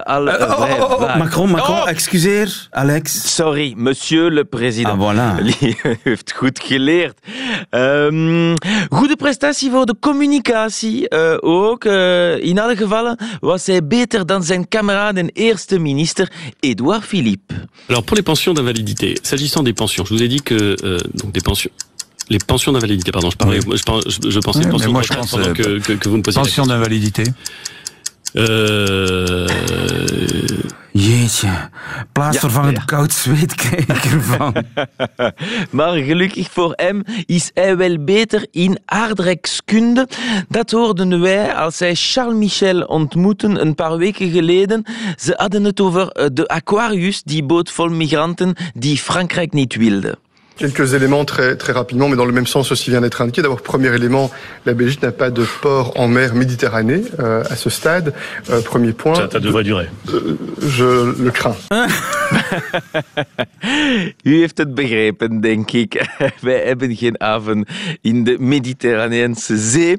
al 0.04 0.27
oh, 0.27 0.34
oh, 0.34 0.82
oh, 0.82 0.92
oh, 0.92 1.18
Macron, 1.18 1.50
Macron, 1.50 1.88
excuseer, 1.88 2.68
Alex. 2.70 3.36
Sorry, 3.36 3.74
monsieur 3.77 4.32
le 4.32 4.46
président. 4.46 4.92
Ah, 4.92 4.98
voilà. 4.98 5.44
Heeft 6.04 6.32
goed 6.32 6.60
geleerd 6.60 6.86
geleerd. 6.88 7.17
Um, 7.72 8.53
goede 8.89 9.15
prestatie 9.15 9.72
voor 9.72 9.86
de 9.86 9.96
communicatie 10.00 11.06
uh, 11.10 11.38
ook. 11.39 11.86
Uh, 11.86 12.44
in 12.44 12.60
alle 12.60 12.75
gevallen 12.75 13.17
was 13.39 13.65
hij 13.65 13.88
beter 13.88 14.25
dan 14.25 14.44
zijn 14.44 14.67
kameraden 14.67 15.29
eerste 15.34 15.79
minister 15.79 16.32
Edouard 16.60 17.03
Philippe. 17.03 17.53
Alors 17.88 18.03
pour 18.03 18.15
les 18.15 18.24
pensions 18.24 18.56
d'invalidité, 18.56 19.17
s'agissant 19.22 19.65
des 19.65 19.74
pensions, 19.74 20.08
je 20.08 20.13
vous 20.13 20.24
ai 20.24 20.27
dit 20.27 20.44
que 20.44 20.75
euh, 20.84 20.98
donc 21.13 21.34
des 21.34 21.41
pensions 21.41 21.72
les 22.29 22.39
pensions 22.46 22.74
d'invalidité, 22.74 23.12
pardon, 23.12 23.29
je, 23.29 23.38
parlais, 23.38 23.60
oui. 23.67 23.77
je, 23.77 24.29
je 24.29 24.39
pensais 24.39 24.65
oui, 24.65 24.72
pensions 24.72 24.91
moi, 24.91 25.01
je 25.01 25.13
pense, 25.13 25.32
pendant 25.32 25.53
que, 25.53 25.79
que, 25.79 25.94
que, 25.94 26.10
vous 26.10 26.17
me 26.17 26.22
posiez 26.22 26.41
Pension 26.41 26.65
d'invalidité 26.65 27.24
euh... 28.36 29.48
Jeetje, 31.00 31.69
plaatsvervangend 32.12 32.75
ja, 32.75 32.79
ja. 32.79 32.86
koud 32.86 33.13
zweet 33.13 33.55
krijg 33.55 33.88
ik 33.88 34.12
ervan. 34.12 34.53
maar 35.77 35.98
gelukkig 35.98 36.51
voor 36.51 36.74
hem 36.75 37.03
is 37.25 37.51
hij 37.53 37.77
wel 37.77 38.03
beter 38.03 38.48
in 38.51 38.79
aardrijkskunde. 38.86 40.07
Dat 40.48 40.72
hoorden 40.72 41.22
wij 41.22 41.55
als 41.55 41.79
hij 41.79 41.96
Charles 41.96 42.38
Michel 42.38 42.81
ontmoeten 42.81 43.62
een 43.62 43.75
paar 43.75 43.98
weken 43.98 44.31
geleden. 44.31 44.84
Ze 45.15 45.34
hadden 45.38 45.63
het 45.63 45.79
over 45.79 46.07
eh, 46.07 46.25
de 46.34 46.48
Aquarius, 46.48 47.24
die 47.24 47.43
boot 47.43 47.72
vol 47.72 47.89
migranten 47.89 48.55
die 48.74 48.98
Frankrijk 48.98 49.53
niet 49.53 49.75
wilde. 49.75 50.17
Quelques 50.57 50.93
éléments 50.95 51.23
très, 51.23 51.55
très 51.55 51.71
rapidement, 51.71 52.09
mais 52.09 52.15
dans 52.15 52.25
le 52.25 52.31
même 52.31 52.47
sens 52.47 52.71
aussi 52.71 52.89
vient 52.89 53.01
d'être 53.01 53.21
indiqué. 53.21 53.43
D'abord, 53.43 53.61
premier 53.61 53.93
élément, 53.93 54.31
la 54.65 54.73
Belgique 54.73 55.03
n'a 55.03 55.11
pas 55.11 55.29
de 55.29 55.45
port 55.61 55.93
en 55.95 56.07
mer 56.07 56.33
Méditerranée 56.33 57.03
euh, 57.19 57.43
à 57.49 57.55
ce 57.55 57.69
stade. 57.69 58.13
Euh, 58.49 58.61
premier 58.61 58.93
point. 58.93 59.15
Ça, 59.15 59.29
ça 59.31 59.39
devrait 59.39 59.63
durer. 59.63 59.87
Euh, 60.13 60.35
je 60.67 61.23
le 61.23 61.29
crains. 61.29 61.55
U 64.23 64.39
heeft 64.39 64.57
het 64.57 64.75
begrepen, 64.75 65.41
denk 65.41 65.71
ik. 65.71 66.05
Wij 66.41 66.63
hebben 66.65 66.95
geen 66.95 67.15
haven 67.17 67.65
in 68.01 68.23
de 68.23 68.35
Mediterraneanse 68.39 69.57
Zee. 69.57 69.95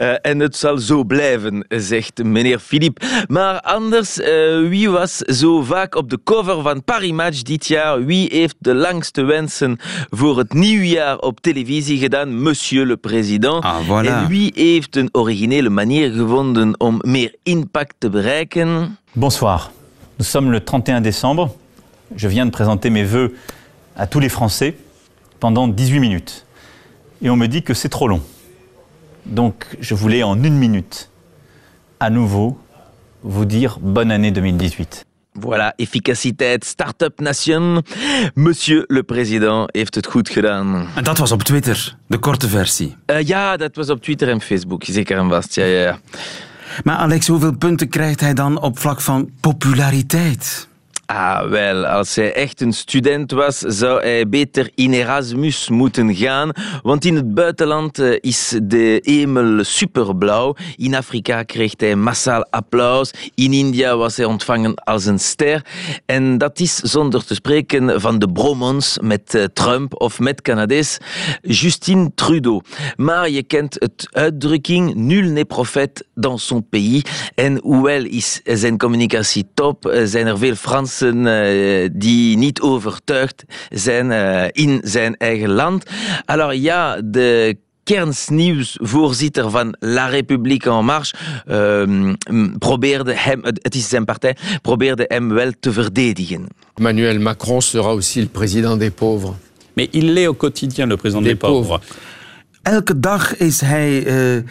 Uh, 0.00 0.14
en 0.22 0.38
het 0.38 0.56
zal 0.56 0.78
zo 0.78 1.04
blijven, 1.04 1.66
zegt 1.68 2.22
meneer 2.24 2.58
Philippe. 2.58 3.06
Maar 3.28 3.60
anders, 3.60 4.18
uh, 4.18 4.26
wie 4.68 4.90
was 4.90 5.16
zo 5.16 5.62
vaak 5.62 5.94
op 5.94 6.10
de 6.10 6.18
cover 6.24 6.62
van 6.62 6.84
Paris 6.84 7.12
Match 7.12 7.42
dit 7.42 7.66
jaar? 7.66 8.04
Wie 8.04 8.28
heeft 8.32 8.56
de 8.58 8.74
langste 8.74 9.22
wensen 9.22 9.78
voor 10.10 10.38
het 10.38 10.52
nieuwjaar 10.52 11.18
op 11.18 11.40
televisie 11.40 11.98
gedaan, 11.98 12.42
Monsieur 12.42 12.86
le 12.86 12.96
Président. 12.96 13.64
Ah, 13.64 13.76
voilà. 13.88 14.06
En 14.06 14.28
wie 14.28 14.52
heeft 14.54 14.96
een 14.96 15.08
originele 15.12 15.70
manier 15.70 16.12
gevonden 16.12 16.80
om 16.80 16.98
meer 17.00 17.34
impact 17.42 17.94
te 17.98 18.10
bereiken? 18.10 18.98
Bonsoir. 19.12 19.70
Nous 20.16 20.30
sommes 20.30 20.52
le 20.52 20.64
31 20.64 21.02
décembre. 21.02 21.50
Je 22.16 22.28
viens 22.28 22.46
de 22.46 22.50
présenter 22.50 22.90
mes 22.90 23.04
vœux 23.04 23.34
à 23.96 24.06
tous 24.06 24.20
les 24.20 24.30
Français 24.30 24.74
pendant 25.38 25.68
18 25.68 26.00
minutes. 26.00 26.44
Et 27.22 27.30
on 27.30 27.36
me 27.36 27.46
dit 27.46 27.62
que 27.62 27.74
c'est 27.74 27.88
trop 27.90 28.08
long. 28.08 28.20
Donc 29.24 29.66
je 29.80 29.94
voulais 29.94 30.22
en 30.22 30.42
une 30.42 30.58
minute 30.58 31.10
à 31.98 32.10
nouveau 32.10 32.58
vous 33.22 33.44
dire 33.44 33.78
bonne 33.80 34.10
année 34.10 34.30
2018. 34.30 35.04
Voilà, 35.40 35.72
efficaciteit, 35.76 36.64
start-up 36.64 37.20
nation. 37.20 37.82
Monsieur 38.34 38.84
le 38.86 39.02
président 39.02 39.68
heeft 39.72 39.94
het 39.94 40.06
goed 40.06 40.28
gedaan. 40.28 40.86
En 40.94 41.04
dat 41.04 41.18
was 41.18 41.32
op 41.32 41.42
Twitter, 41.42 41.96
de 42.06 42.18
korte 42.18 42.48
versie. 42.48 42.96
Uh, 43.06 43.22
ja, 43.22 43.56
dat 43.56 43.76
was 43.76 43.90
op 43.90 44.02
Twitter 44.02 44.28
en 44.28 44.40
Facebook, 44.40 44.84
zeker 44.84 45.18
en 45.18 45.28
vast. 45.28 45.54
Ja, 45.54 45.64
ja, 45.64 45.80
ja. 45.80 45.98
Maar 46.84 46.96
Alex, 46.96 47.26
hoeveel 47.26 47.56
punten 47.56 47.88
krijgt 47.88 48.20
hij 48.20 48.34
dan 48.34 48.60
op 48.60 48.78
vlak 48.78 49.00
van 49.00 49.30
populariteit? 49.40 50.68
Ah, 51.16 51.48
wel, 51.48 51.86
als 51.86 52.14
hij 52.14 52.32
echt 52.32 52.60
een 52.60 52.72
student 52.72 53.30
was, 53.30 53.58
zou 53.58 54.02
hij 54.02 54.28
beter 54.28 54.70
in 54.74 54.92
Erasmus 54.92 55.68
moeten 55.68 56.14
gaan. 56.14 56.50
Want 56.82 57.04
in 57.04 57.16
het 57.16 57.34
buitenland 57.34 57.98
eh, 57.98 58.16
is 58.20 58.58
de 58.62 59.00
hemel 59.02 59.64
superblauw. 59.64 60.56
In 60.76 60.94
Afrika 60.94 61.42
kreeg 61.42 61.72
hij 61.76 61.96
massaal 61.96 62.46
applaus. 62.50 63.10
In 63.34 63.52
India 63.52 63.96
was 63.96 64.16
hij 64.16 64.26
ontvangen 64.26 64.74
als 64.74 65.04
een 65.04 65.18
ster. 65.18 65.64
En 66.06 66.38
dat 66.38 66.60
is 66.60 66.76
zonder 66.76 67.24
te 67.24 67.34
spreken 67.34 68.00
van 68.00 68.18
de 68.18 68.32
bromance 68.32 69.02
met 69.02 69.34
eh, 69.34 69.44
Trump 69.44 70.00
of 70.00 70.18
met 70.18 70.42
Canadees 70.42 70.98
Justin 71.42 72.12
Trudeau. 72.14 72.60
Maar 72.96 73.30
je 73.30 73.42
kent 73.42 73.76
het 73.78 74.08
uitdrukking 74.10 74.94
nul 74.94 75.30
n'est 75.30 75.48
prophète 75.48 76.04
dans 76.14 76.46
son 76.46 76.68
pays. 76.68 77.02
En 77.34 77.60
hoewel 77.62 78.04
is 78.04 78.40
zijn 78.44 78.78
communicatie 78.78 79.46
top, 79.54 79.86
eh, 79.86 80.02
zijn 80.04 80.26
er 80.26 80.38
veel 80.38 80.54
Fransen 80.54 81.02
uh, 81.12 81.88
die 81.92 82.36
niet 82.36 82.60
overtuigd 82.60 83.44
zijn 83.70 84.10
uh, 84.10 84.44
in 84.50 84.80
zijn 84.82 85.16
eigen 85.16 85.50
land. 85.50 85.84
Alors 86.24 86.62
ja, 86.62 87.00
de 87.04 87.56
kernsnieuwsvoorzitter 87.82 89.50
van 89.50 89.76
La 89.78 90.06
République 90.06 90.70
en 90.70 90.84
Marche 90.84 91.14
uh, 91.48 92.12
probeerde 92.58 93.12
hem, 93.16 93.40
het 93.42 93.74
is 93.74 93.88
zijn 93.88 94.04
partij, 94.04 94.36
probeerde 94.62 95.04
hem 95.08 95.28
wel 95.28 95.52
te 95.60 95.72
verdedigen. 95.72 96.46
Emmanuel 96.74 97.20
Macron 97.20 97.62
sera 97.62 97.88
aussi 97.88 98.20
le 98.20 98.28
président 98.28 98.78
des 98.78 98.90
pauvres. 98.90 99.34
Mais 99.72 99.88
il 99.90 100.12
l'est 100.12 100.28
au 100.28 100.34
quotidien, 100.34 100.88
le 100.88 100.96
président 100.96 101.22
des, 101.22 101.30
des 101.30 101.38
pauvres. 101.38 101.78
pauvres. 101.78 101.96
Elke 102.62 103.00
dag 103.00 103.36
is 103.36 103.60
hij 103.60 103.98
uh, 103.98 104.04
de... 104.04 104.44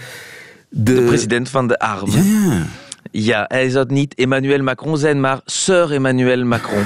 de 0.69 1.01
president 1.01 1.49
van 1.49 1.67
de 1.67 1.79
armen. 1.79 2.23
Ja. 2.23 2.65
Ja, 3.15 3.45
hij 3.47 3.69
zou 3.69 3.85
niet 3.87 4.15
Emmanuel 4.15 4.63
Macron 4.63 4.97
zijn, 4.97 5.19
maar 5.19 5.41
Sir 5.45 5.91
Emmanuel 5.91 6.43
Macron. 6.43 6.85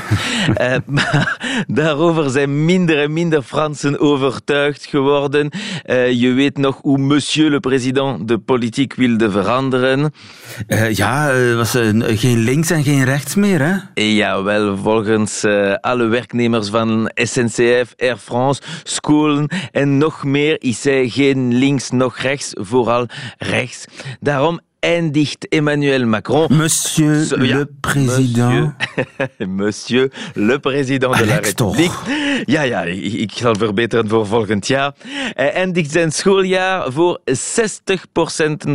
uh, 0.61 0.75
maar 0.95 1.65
daarover 1.67 2.29
zijn 2.29 2.65
minder 2.65 3.01
en 3.01 3.13
minder 3.13 3.41
Fransen 3.41 3.99
overtuigd 3.99 4.85
geworden. 4.85 5.49
Uh, 5.85 6.11
je 6.11 6.31
weet 6.33 6.57
nog 6.57 6.79
hoe 6.81 6.97
monsieur 6.97 7.49
le 7.49 7.59
président 7.59 8.27
de 8.27 8.37
politiek 8.37 8.93
wilde 8.93 9.31
veranderen. 9.31 10.13
Uh, 10.67 10.93
ja, 10.93 11.33
was 11.55 11.71
geen 12.01 12.37
links 12.37 12.69
en 12.69 12.83
geen 12.83 13.03
rechts 13.03 13.35
meer, 13.35 13.61
hè? 13.61 14.01
Jawel, 14.01 14.77
volgens 14.77 15.45
alle 15.81 16.05
werknemers 16.05 16.69
van 16.69 17.11
SNCF, 17.13 17.93
Air 17.97 18.17
France, 18.17 18.61
scholen 18.83 19.49
en 19.71 19.97
nog 19.97 20.23
meer 20.23 20.55
is 20.61 20.83
hij 20.83 21.09
geen 21.09 21.53
links 21.53 21.91
nog 21.91 22.17
rechts, 22.17 22.51
vooral 22.53 23.05
rechts. 23.37 23.85
Daarom 24.19 24.59
eindigt 24.79 25.47
Emmanuel 25.49 26.05
Macron. 26.05 26.47
Monsieur 26.49 27.25
so, 27.25 27.35
le 27.35 27.65
président. 27.81 28.73
Monsieur, 29.39 29.47
monsieur, 29.47 30.09
le 30.35 30.57
président 30.57 31.11
de 31.11 31.25
la 31.25 31.39
République. 31.39 31.91
Ja, 32.45 32.61
ja, 32.61 32.83
ik 32.83 33.31
zal 33.31 33.55
verbeteren 33.55 34.07
voor 34.07 34.27
volgend 34.27 34.67
jaar. 34.67 34.93
Hij 35.33 35.53
eindigt 35.53 35.91
zijn 35.91 36.11
schooljaar 36.11 36.91
voor 36.91 37.19
60% 37.25 37.31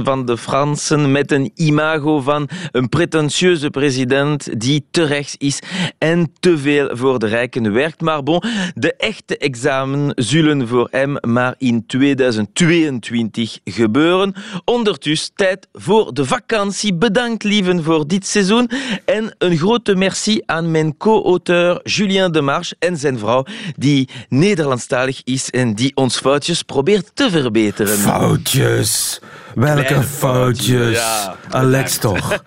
van 0.02 0.26
de 0.26 0.36
Fransen 0.36 1.12
met 1.12 1.32
een 1.32 1.50
imago 1.54 2.20
van 2.20 2.48
een 2.72 2.88
pretentieuze 2.88 3.70
president 3.70 4.60
die 4.60 4.86
te 4.90 5.04
rechts 5.04 5.34
is 5.38 5.58
en 5.98 6.32
te 6.40 6.58
veel 6.58 6.96
voor 6.96 7.18
de 7.18 7.26
rijken 7.26 7.72
werkt. 7.72 8.00
Maar 8.00 8.22
bon, 8.22 8.42
de 8.74 8.94
echte 8.96 9.36
examen 9.36 10.12
zullen 10.14 10.68
voor 10.68 10.88
hem 10.90 11.16
maar 11.20 11.54
in 11.58 11.86
2022 11.86 13.58
gebeuren. 13.64 14.34
Ondertussen 14.64 15.34
tijd 15.34 15.68
voor 15.72 15.91
de 15.92 16.24
vakantie. 16.24 16.94
Bedankt 16.94 17.42
lieven 17.44 17.82
voor 17.82 18.06
dit 18.06 18.26
seizoen. 18.26 18.70
En 19.04 19.34
een 19.38 19.56
grote 19.56 19.94
merci 19.94 20.40
aan 20.46 20.70
mijn 20.70 20.96
co-auteur 20.96 21.80
Julien 21.82 22.32
Demarche 22.32 22.76
en 22.78 22.96
zijn 22.96 23.18
vrouw, 23.18 23.44
die 23.76 24.08
Nederlandstalig 24.28 25.20
is 25.24 25.50
en 25.50 25.74
die 25.74 25.92
ons 25.94 26.18
foutjes 26.18 26.62
probeert 26.62 27.10
te 27.14 27.30
verbeteren. 27.30 27.98
Foutjes? 27.98 29.20
Welke 29.54 30.02
foutjes? 30.02 30.96
Ja, 30.96 31.36
Alex 31.50 31.98
toch. 31.98 32.42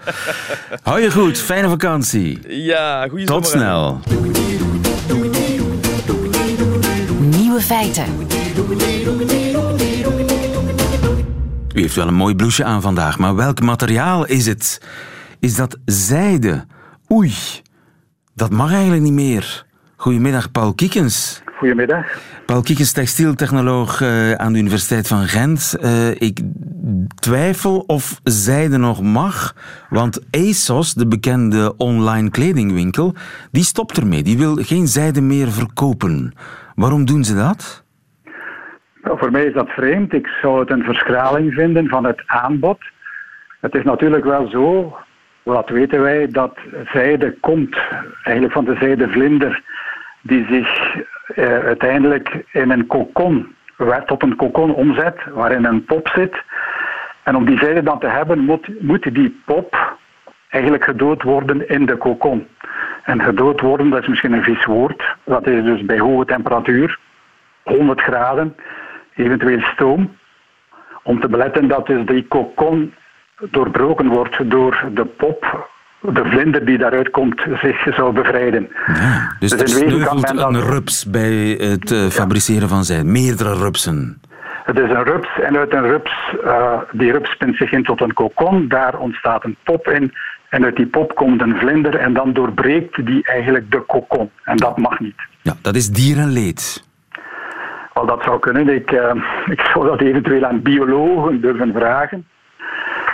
Hou 0.84 1.02
je 1.02 1.12
goed, 1.12 1.38
fijne 1.38 1.70
vakantie. 1.70 2.40
Ja, 2.48 3.08
goeie 3.08 3.26
Tot 3.26 3.48
snel. 3.48 4.00
Nieuwe 7.20 7.62
feiten. 7.62 8.06
U 11.76 11.82
heeft 11.82 11.96
wel 11.96 12.08
een 12.08 12.14
mooi 12.14 12.36
blouseje 12.36 12.68
aan 12.68 12.82
vandaag, 12.82 13.20
maar 13.20 13.36
welk 13.36 13.62
materiaal 13.62 14.26
is 14.26 14.46
het? 14.46 14.82
Is 15.40 15.56
dat 15.56 15.78
zijde? 15.86 16.66
Oei, 17.12 17.34
dat 18.34 18.52
mag 18.52 18.72
eigenlijk 18.72 19.02
niet 19.02 19.14
meer. 19.14 19.66
Goedemiddag, 19.96 20.52
Paul 20.52 20.74
Kiekens. 20.74 21.42
Goedemiddag. 21.58 22.06
Paul 22.46 22.62
Kiekens, 22.62 22.92
textieltechnoloog 22.92 24.02
uh, 24.02 24.32
aan 24.32 24.54
de 24.54 24.60
Universiteit 24.60 25.08
van 25.08 25.28
Gent. 25.28 25.76
Uh, 25.82 26.10
ik 26.10 26.40
twijfel 27.16 27.78
of 27.78 28.20
zijde 28.24 28.78
nog 28.78 29.02
mag, 29.02 29.56
want 29.90 30.20
ASOS, 30.32 30.94
de 30.94 31.08
bekende 31.08 31.78
online 31.78 32.30
kledingwinkel, 32.30 33.16
die 33.52 33.64
stopt 33.64 33.98
ermee. 33.98 34.24
Die 34.24 34.38
wil 34.38 34.56
geen 34.56 34.88
zijde 34.88 35.22
meer 35.22 35.52
verkopen. 35.52 36.34
Waarom 36.76 37.06
doen 37.06 37.24
ze 37.24 37.36
dat? 37.36 37.85
Nou, 39.06 39.18
voor 39.18 39.32
mij 39.32 39.46
is 39.46 39.54
dat 39.54 39.70
vreemd. 39.70 40.14
Ik 40.14 40.28
zou 40.42 40.60
het 40.60 40.70
een 40.70 40.84
verschraling 40.84 41.54
vinden 41.54 41.88
van 41.88 42.06
het 42.06 42.24
aanbod. 42.26 42.84
Het 43.60 43.76
is 43.76 43.84
natuurlijk 43.84 44.24
wel 44.24 44.48
zo, 44.48 44.98
wat 45.44 45.70
weten 45.70 46.02
wij, 46.02 46.28
dat 46.28 46.58
zijde 46.86 47.32
komt 47.40 47.78
eigenlijk 48.24 48.54
van 48.54 48.66
de 48.66 48.76
zijdevlinder 48.80 49.62
die 50.22 50.46
zich 50.50 50.96
eh, 51.28 51.60
uiteindelijk 51.60 52.44
in 52.52 52.70
een 52.70 52.88
kokon, 52.88 53.56
tot 54.06 54.24
een 54.24 54.36
kokon 54.36 54.74
omzet, 54.74 55.24
waarin 55.34 55.66
een 55.66 55.86
pop 55.86 56.08
zit. 56.08 56.44
En 57.24 57.36
om 57.36 57.46
die 57.46 57.58
zijde 57.58 57.84
dan 57.84 58.00
te 58.00 58.08
hebben, 58.08 58.40
moet, 58.40 58.82
moet 58.82 59.14
die 59.16 59.42
pop 59.46 59.98
eigenlijk 60.50 60.84
gedood 60.84 61.24
worden 61.24 61.70
in 61.70 61.86
de 61.86 61.98
kokon. 61.98 62.48
En 63.04 63.22
gedood 63.22 63.62
worden, 63.62 63.90
dat 63.90 64.02
is 64.02 64.08
misschien 64.08 64.34
een 64.34 64.44
vies 64.44 64.66
woord. 64.66 65.16
Dat 65.24 65.48
is 65.48 65.64
dus 65.64 65.86
bij 65.86 66.00
hoge 66.00 66.26
temperatuur, 66.26 67.00
100 67.64 68.02
graden 68.02 68.56
eventueel 69.16 69.62
stoom, 69.62 70.16
om 71.04 71.20
te 71.20 71.28
beletten 71.28 71.68
dat 71.68 71.88
dus 71.88 72.06
die 72.06 72.28
kokon 72.28 72.94
doorbroken 73.52 74.08
wordt 74.08 74.50
door 74.50 74.90
de 74.94 75.06
pop, 75.06 75.70
de 76.02 76.26
vlinder 76.26 76.66
die 76.66 76.78
daaruit 76.78 77.10
komt, 77.10 77.42
zich 77.62 77.96
zou 77.96 78.14
bevrijden. 78.14 78.70
Ja, 78.86 79.36
dus, 79.40 79.50
dus 79.50 79.62
er 79.62 79.68
sneuvelt 79.68 80.40
een 80.40 80.62
rups 80.62 81.06
bij 81.06 81.34
het 81.60 81.92
uh, 81.92 82.08
fabriceren 82.08 82.70
van 82.70 82.84
zijn, 82.84 83.12
meerdere 83.12 83.54
rupsen. 83.54 84.22
Het 84.64 84.80
is 84.80 84.90
een 84.90 85.04
rups 85.04 85.30
en 85.42 85.58
uit 85.58 85.74
een 85.74 85.88
rups, 85.88 86.36
uh, 86.44 86.80
die 86.92 87.12
rups 87.12 87.32
spint 87.32 87.56
zich 87.56 87.72
in 87.72 87.84
tot 87.84 88.02
een 88.02 88.14
kokon, 88.14 88.68
daar 88.68 88.98
ontstaat 88.98 89.44
een 89.44 89.58
pop 89.64 89.88
in 89.88 90.14
en 90.50 90.64
uit 90.64 90.76
die 90.76 90.88
pop 90.88 91.16
komt 91.16 91.42
een 91.42 91.58
vlinder 91.58 91.96
en 91.96 92.14
dan 92.14 92.34
doorbreekt 92.34 93.06
die 93.06 93.28
eigenlijk 93.28 93.72
de 93.72 93.80
kokon. 93.80 94.32
En 94.44 94.58
dat 94.58 94.78
mag 94.78 95.00
niet. 95.00 95.16
Ja, 95.42 95.54
dat 95.62 95.76
is 95.76 95.90
dierenleed. 95.90 96.84
Dat 98.06 98.24
zou 98.24 98.40
kunnen. 98.40 98.70
Ik, 98.70 98.92
uh, 98.92 99.12
ik 99.46 99.62
zou 99.74 99.88
dat 99.88 100.02
eventueel 100.02 100.46
aan 100.46 100.62
biologen 100.62 101.42
durven 101.42 101.74
vragen. 101.74 102.28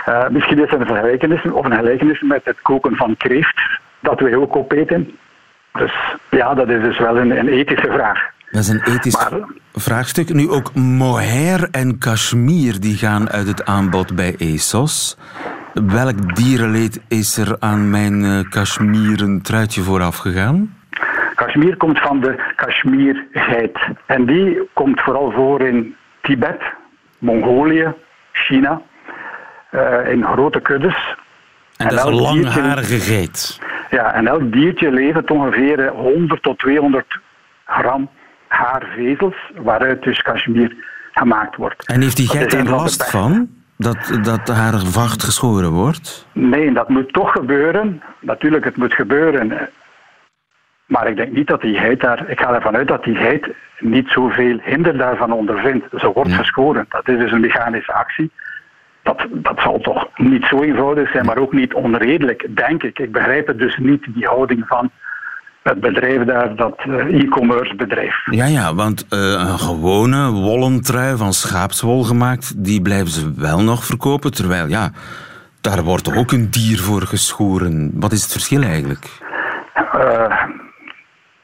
Uh, 0.08 0.28
misschien 0.28 0.64
is 0.64 0.72
er 0.72 0.80
een 0.80 0.86
vergelijkenis, 0.86 1.42
of 1.42 1.64
een 1.64 1.76
gelijkenis 1.76 2.20
met 2.20 2.40
het 2.44 2.62
koken 2.62 2.96
van 2.96 3.16
kreeft, 3.16 3.60
dat 4.00 4.20
wij 4.20 4.34
ook 4.36 4.56
opeten. 4.56 5.10
Dus 5.72 5.92
ja, 6.30 6.54
dat 6.54 6.68
is 6.68 6.82
dus 6.82 6.98
wel 6.98 7.18
een, 7.18 7.38
een 7.38 7.48
ethische 7.48 7.90
vraag. 7.92 8.30
Dat 8.50 8.62
is 8.62 8.68
een 8.68 8.82
ethisch 8.82 9.16
maar, 9.16 9.40
vraagstuk. 9.72 10.34
Nu 10.34 10.50
ook 10.50 10.74
mohair 10.74 11.68
en 11.70 11.98
kashmir 11.98 12.80
die 12.80 12.96
gaan 12.96 13.30
uit 13.30 13.46
het 13.46 13.64
aanbod 13.64 14.14
bij 14.14 14.36
ASOS. 14.40 15.18
Welk 15.74 16.36
dierenleed 16.36 17.00
is 17.08 17.36
er 17.36 17.56
aan 17.58 17.90
mijn 17.90 18.48
kashmieren 18.48 19.42
truitje 19.42 19.82
vooraf 19.82 20.16
gegaan? 20.16 20.81
Kashmir 21.34 21.76
komt 21.76 21.98
van 21.98 22.20
de 22.20 22.52
Kashmirgeit. 22.56 23.78
En 24.06 24.26
die 24.26 24.68
komt 24.72 25.00
vooral 25.00 25.30
voor 25.30 25.60
in 25.60 25.96
Tibet, 26.22 26.62
Mongolië, 27.18 27.92
China, 28.32 28.80
uh, 29.70 30.08
in 30.10 30.24
grote 30.24 30.60
kuddes. 30.60 31.16
En, 31.76 31.88
dat 31.88 31.98
is 31.98 32.04
een 32.04 32.20
langharige 32.20 33.00
geit. 33.00 33.60
Ja, 33.90 34.12
en 34.14 34.26
elk 34.26 34.52
diertje 34.52 34.90
levert 34.92 35.30
ongeveer 35.30 35.88
100 35.88 36.42
tot 36.42 36.58
200 36.58 37.18
gram 37.66 38.08
haarvezels, 38.46 39.36
waaruit 39.56 40.02
dus 40.02 40.22
Kashmir 40.22 40.76
gemaakt 41.12 41.56
wordt. 41.56 41.86
En 41.86 42.00
heeft 42.00 42.16
die 42.16 42.28
geit 42.28 42.50
daar 42.50 42.64
last 42.64 43.10
van? 43.10 43.48
Dat, 43.76 44.18
dat 44.22 44.48
haar 44.48 44.78
vacht 44.78 45.22
geschoren 45.22 45.70
wordt? 45.70 46.26
Nee, 46.32 46.72
dat 46.72 46.88
moet 46.88 47.12
toch 47.12 47.32
gebeuren. 47.32 48.02
Natuurlijk, 48.20 48.64
het 48.64 48.76
moet 48.76 48.94
gebeuren. 48.94 49.68
Maar 50.92 51.08
ik 51.08 51.16
denk 51.16 51.32
niet 51.32 51.46
dat 51.46 51.60
die 51.60 51.78
geit 51.78 52.00
daar, 52.00 52.30
ik 52.30 52.40
ga 52.40 52.54
ervan 52.54 52.76
uit 52.76 52.88
dat 52.88 53.04
die 53.04 53.14
geit 53.14 53.48
niet 53.78 54.08
zoveel 54.08 54.58
hinder 54.62 54.96
daarvan 54.96 55.32
ondervindt. 55.32 55.86
Ze 55.96 56.12
wordt 56.14 56.32
geschoren. 56.32 56.86
Dat 56.88 57.08
is 57.08 57.18
dus 57.18 57.32
een 57.32 57.40
mechanische 57.40 57.92
actie. 57.92 58.30
Dat, 59.02 59.26
dat 59.30 59.60
zal 59.60 59.78
toch 59.78 60.08
niet 60.16 60.44
zo 60.44 60.62
eenvoudig 60.62 61.10
zijn, 61.10 61.26
maar 61.26 61.38
ook 61.38 61.52
niet 61.52 61.74
onredelijk, 61.74 62.46
denk 62.56 62.82
ik. 62.82 62.98
Ik 62.98 63.12
begrijp 63.12 63.46
het 63.46 63.58
dus 63.58 63.76
niet, 63.76 64.06
die 64.14 64.26
houding 64.26 64.64
van 64.66 64.90
het 65.62 65.80
bedrijf 65.80 66.24
daar, 66.24 66.56
dat 66.56 66.78
eh, 66.78 67.20
e-commerce 67.20 67.74
bedrijf. 67.74 68.14
Ja, 68.30 68.46
ja, 68.46 68.74
want 68.74 69.06
uh, 69.10 69.18
een 69.20 69.58
gewone 69.58 70.30
wollentrui 70.30 71.16
van 71.16 71.32
schaapswol 71.32 72.02
gemaakt, 72.02 72.64
die 72.64 72.82
blijven 72.82 73.10
ze 73.10 73.32
wel 73.36 73.62
nog 73.62 73.84
verkopen, 73.84 74.32
terwijl 74.32 74.68
ja, 74.68 74.90
daar 75.60 75.82
wordt 75.82 76.16
ook 76.16 76.32
een 76.32 76.50
dier 76.50 76.78
voor 76.78 77.02
geschoren. 77.02 77.90
Wat 77.94 78.12
is 78.12 78.22
het 78.22 78.32
verschil 78.32 78.62
eigenlijk? 78.62 79.04
Uh, 79.94 80.61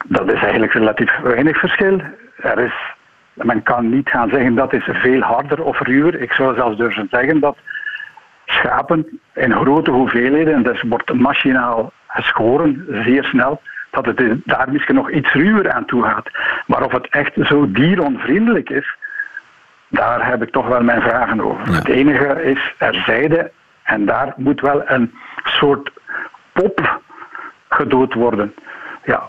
dat 0.05 0.33
is 0.33 0.41
eigenlijk 0.43 0.73
relatief 0.73 1.19
weinig 1.23 1.59
verschil. 1.59 2.01
Er 2.37 2.59
is, 2.59 2.75
men 3.33 3.63
kan 3.63 3.89
niet 3.89 4.09
gaan 4.09 4.31
zeggen 4.31 4.55
dat 4.55 4.73
is 4.73 4.89
veel 4.93 5.21
harder 5.21 5.63
of 5.63 5.81
ruwer. 5.81 6.21
Ik 6.21 6.33
zou 6.33 6.55
zelfs 6.55 6.77
durven 6.77 7.09
zeggen 7.11 7.41
dat 7.41 7.57
schapen 8.47 9.21
in 9.35 9.53
grote 9.53 9.91
hoeveelheden, 9.91 10.55
en 10.55 10.63
dus 10.63 10.83
wordt 10.83 11.13
machinaal 11.13 11.93
geschoren, 12.07 12.87
zeer 13.05 13.25
snel, 13.25 13.63
dat 13.91 14.07
het 14.07 14.41
daar 14.45 14.73
misschien 14.73 14.95
nog 14.95 15.11
iets 15.11 15.33
ruwer 15.33 15.73
aan 15.73 15.85
toe 15.85 16.03
gaat. 16.03 16.31
Maar 16.67 16.83
of 16.83 16.93
het 16.93 17.09
echt 17.09 17.33
zo 17.43 17.71
dieronvriendelijk 17.71 18.71
is, 18.71 18.97
daar 19.89 20.27
heb 20.27 20.43
ik 20.43 20.51
toch 20.51 20.67
wel 20.69 20.83
mijn 20.83 21.03
vragen 21.03 21.41
over. 21.41 21.75
Het 21.75 21.89
enige 21.89 22.43
is, 22.43 22.75
er 22.79 22.95
zijde, 23.07 23.51
en 23.83 24.05
daar 24.05 24.33
moet 24.37 24.61
wel 24.61 24.83
een 24.85 25.15
soort 25.45 25.91
pop 26.53 27.01
gedood 27.69 28.15
worden. 28.15 28.55
Ja, 29.05 29.29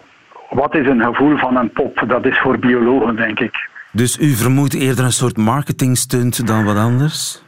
wat 0.49 0.75
is 0.75 0.87
een 0.87 1.03
gevoel 1.03 1.37
van 1.37 1.55
een 1.55 1.71
pop? 1.71 2.03
Dat 2.07 2.25
is 2.25 2.39
voor 2.39 2.59
biologen, 2.59 3.15
denk 3.15 3.39
ik. 3.39 3.69
Dus 3.91 4.19
u 4.19 4.33
vermoedt 4.33 4.73
eerder 4.73 5.05
een 5.05 5.11
soort 5.11 5.37
marketingstunt 5.37 6.47
dan 6.47 6.65
wat 6.65 6.77
anders? 6.77 7.43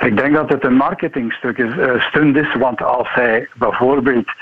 Ik 0.00 0.16
denk 0.16 0.34
dat 0.34 0.48
het 0.48 0.64
een 0.64 0.76
marketingstuk 0.76 1.58
is, 1.58 1.72
stunt 1.98 2.36
is, 2.36 2.54
want 2.54 2.82
als 2.82 3.12
zij 3.12 3.48
bijvoorbeeld 3.54 4.32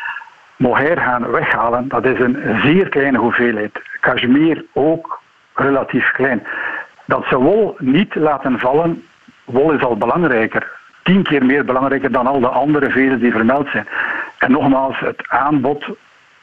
mohair 0.57 0.99
gaan 0.99 1.31
weghalen, 1.31 1.89
dat 1.89 2.05
is 2.05 2.19
een 2.21 2.61
zeer 2.63 2.89
kleine 2.89 3.19
hoeveelheid. 3.19 3.81
Cashmere 4.01 4.65
ook 4.73 5.21
relatief 5.55 6.11
klein. 6.11 6.43
Dat 7.05 7.25
ze 7.29 7.37
wol 7.37 7.77
niet 7.79 8.15
laten 8.15 8.59
vallen, 8.59 9.05
wol 9.45 9.73
is 9.73 9.83
al 9.83 9.97
belangrijker. 9.97 10.71
Tien 11.03 11.23
keer 11.23 11.45
meer 11.45 11.65
belangrijker 11.65 12.13
dan 12.13 12.27
al 12.27 12.41
de 12.41 12.49
andere 12.49 12.91
vezels 12.91 13.21
die 13.21 13.33
vermeld 13.33 13.69
zijn. 13.69 13.89
En 14.39 14.51
nogmaals, 14.51 14.99
het 14.99 15.29
aanbod 15.29 15.85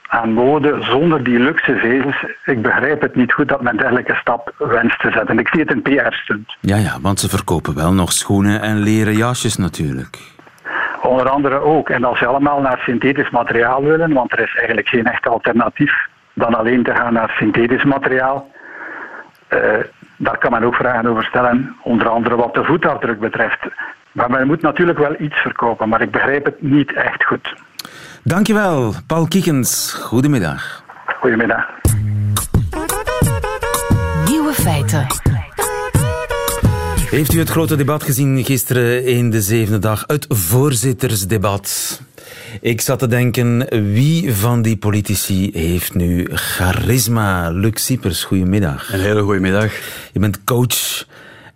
aan 0.09 0.33
mode 0.33 0.77
zonder 0.79 1.23
die 1.23 1.39
luxe 1.39 1.75
vezels. 1.75 2.25
Ik 2.45 2.61
begrijp 2.61 3.01
het 3.01 3.15
niet 3.15 3.33
goed 3.33 3.47
dat 3.47 3.61
men 3.61 3.77
dergelijke 3.77 4.15
stap 4.15 4.53
wenst 4.57 4.99
te 4.99 5.11
zetten. 5.11 5.39
Ik 5.39 5.47
zie 5.47 5.59
het 5.59 5.71
een 5.71 5.81
PR-stunt. 5.81 6.55
Ja, 6.59 6.75
ja, 6.75 6.97
want 7.01 7.19
ze 7.19 7.29
verkopen 7.29 7.75
wel 7.75 7.93
nog 7.93 8.11
schoenen 8.11 8.61
en 8.61 8.77
leren 8.77 9.15
jasjes 9.15 9.57
natuurlijk. 9.57 10.17
Onder 11.01 11.29
andere 11.29 11.59
ook. 11.59 11.89
En 11.89 12.03
als 12.03 12.19
ze 12.19 12.25
allemaal 12.25 12.61
naar 12.61 12.79
synthetisch 12.79 13.29
materiaal 13.29 13.83
willen, 13.83 14.13
want 14.13 14.31
er 14.31 14.39
is 14.39 14.55
eigenlijk 14.55 14.87
geen 14.87 15.05
echt 15.05 15.27
alternatief 15.27 15.93
dan 16.33 16.55
alleen 16.55 16.83
te 16.83 16.95
gaan 16.95 17.13
naar 17.13 17.29
synthetisch 17.29 17.83
materiaal. 17.83 18.51
Uh, 19.49 19.59
daar 20.17 20.37
kan 20.37 20.51
men 20.51 20.63
ook 20.63 20.75
vragen 20.75 21.07
over 21.07 21.23
stellen, 21.23 21.75
onder 21.81 22.09
andere 22.09 22.35
wat 22.35 22.53
de 22.53 22.63
voetafdruk 22.63 23.19
betreft. 23.19 23.59
Maar 24.11 24.29
men 24.29 24.47
moet 24.47 24.61
natuurlijk 24.61 24.97
wel 24.97 25.15
iets 25.19 25.37
verkopen, 25.37 25.89
maar 25.89 26.01
ik 26.01 26.11
begrijp 26.11 26.45
het 26.45 26.61
niet 26.61 26.93
echt 26.93 27.23
goed. 27.23 27.53
Dankjewel, 28.23 28.93
Paul 29.07 29.27
Kiekens. 29.27 29.91
Goedemiddag. 29.93 30.83
Goedemiddag. 31.19 31.65
Nieuwe 34.25 34.53
feiten. 34.53 35.07
Heeft 37.09 37.33
u 37.33 37.39
het 37.39 37.49
grote 37.49 37.75
debat 37.75 38.03
gezien 38.03 38.43
gisteren 38.43 39.05
in 39.05 39.29
de 39.29 39.41
zevende 39.41 39.79
dag? 39.79 40.03
Het 40.07 40.25
voorzittersdebat. 40.29 42.01
Ik 42.61 42.81
zat 42.81 42.99
te 42.99 43.07
denken, 43.07 43.67
wie 43.93 44.33
van 44.35 44.61
die 44.61 44.77
politici 44.77 45.49
heeft 45.53 45.93
nu 45.93 46.27
charisma? 46.31 47.49
Luc 47.49 47.85
Siepers, 47.85 48.23
goedemiddag. 48.23 48.93
Een 48.93 48.99
hele 48.99 49.21
goede 49.21 49.39
middag. 49.39 49.71
Je 50.11 50.19
bent 50.19 50.43
coach 50.43 51.05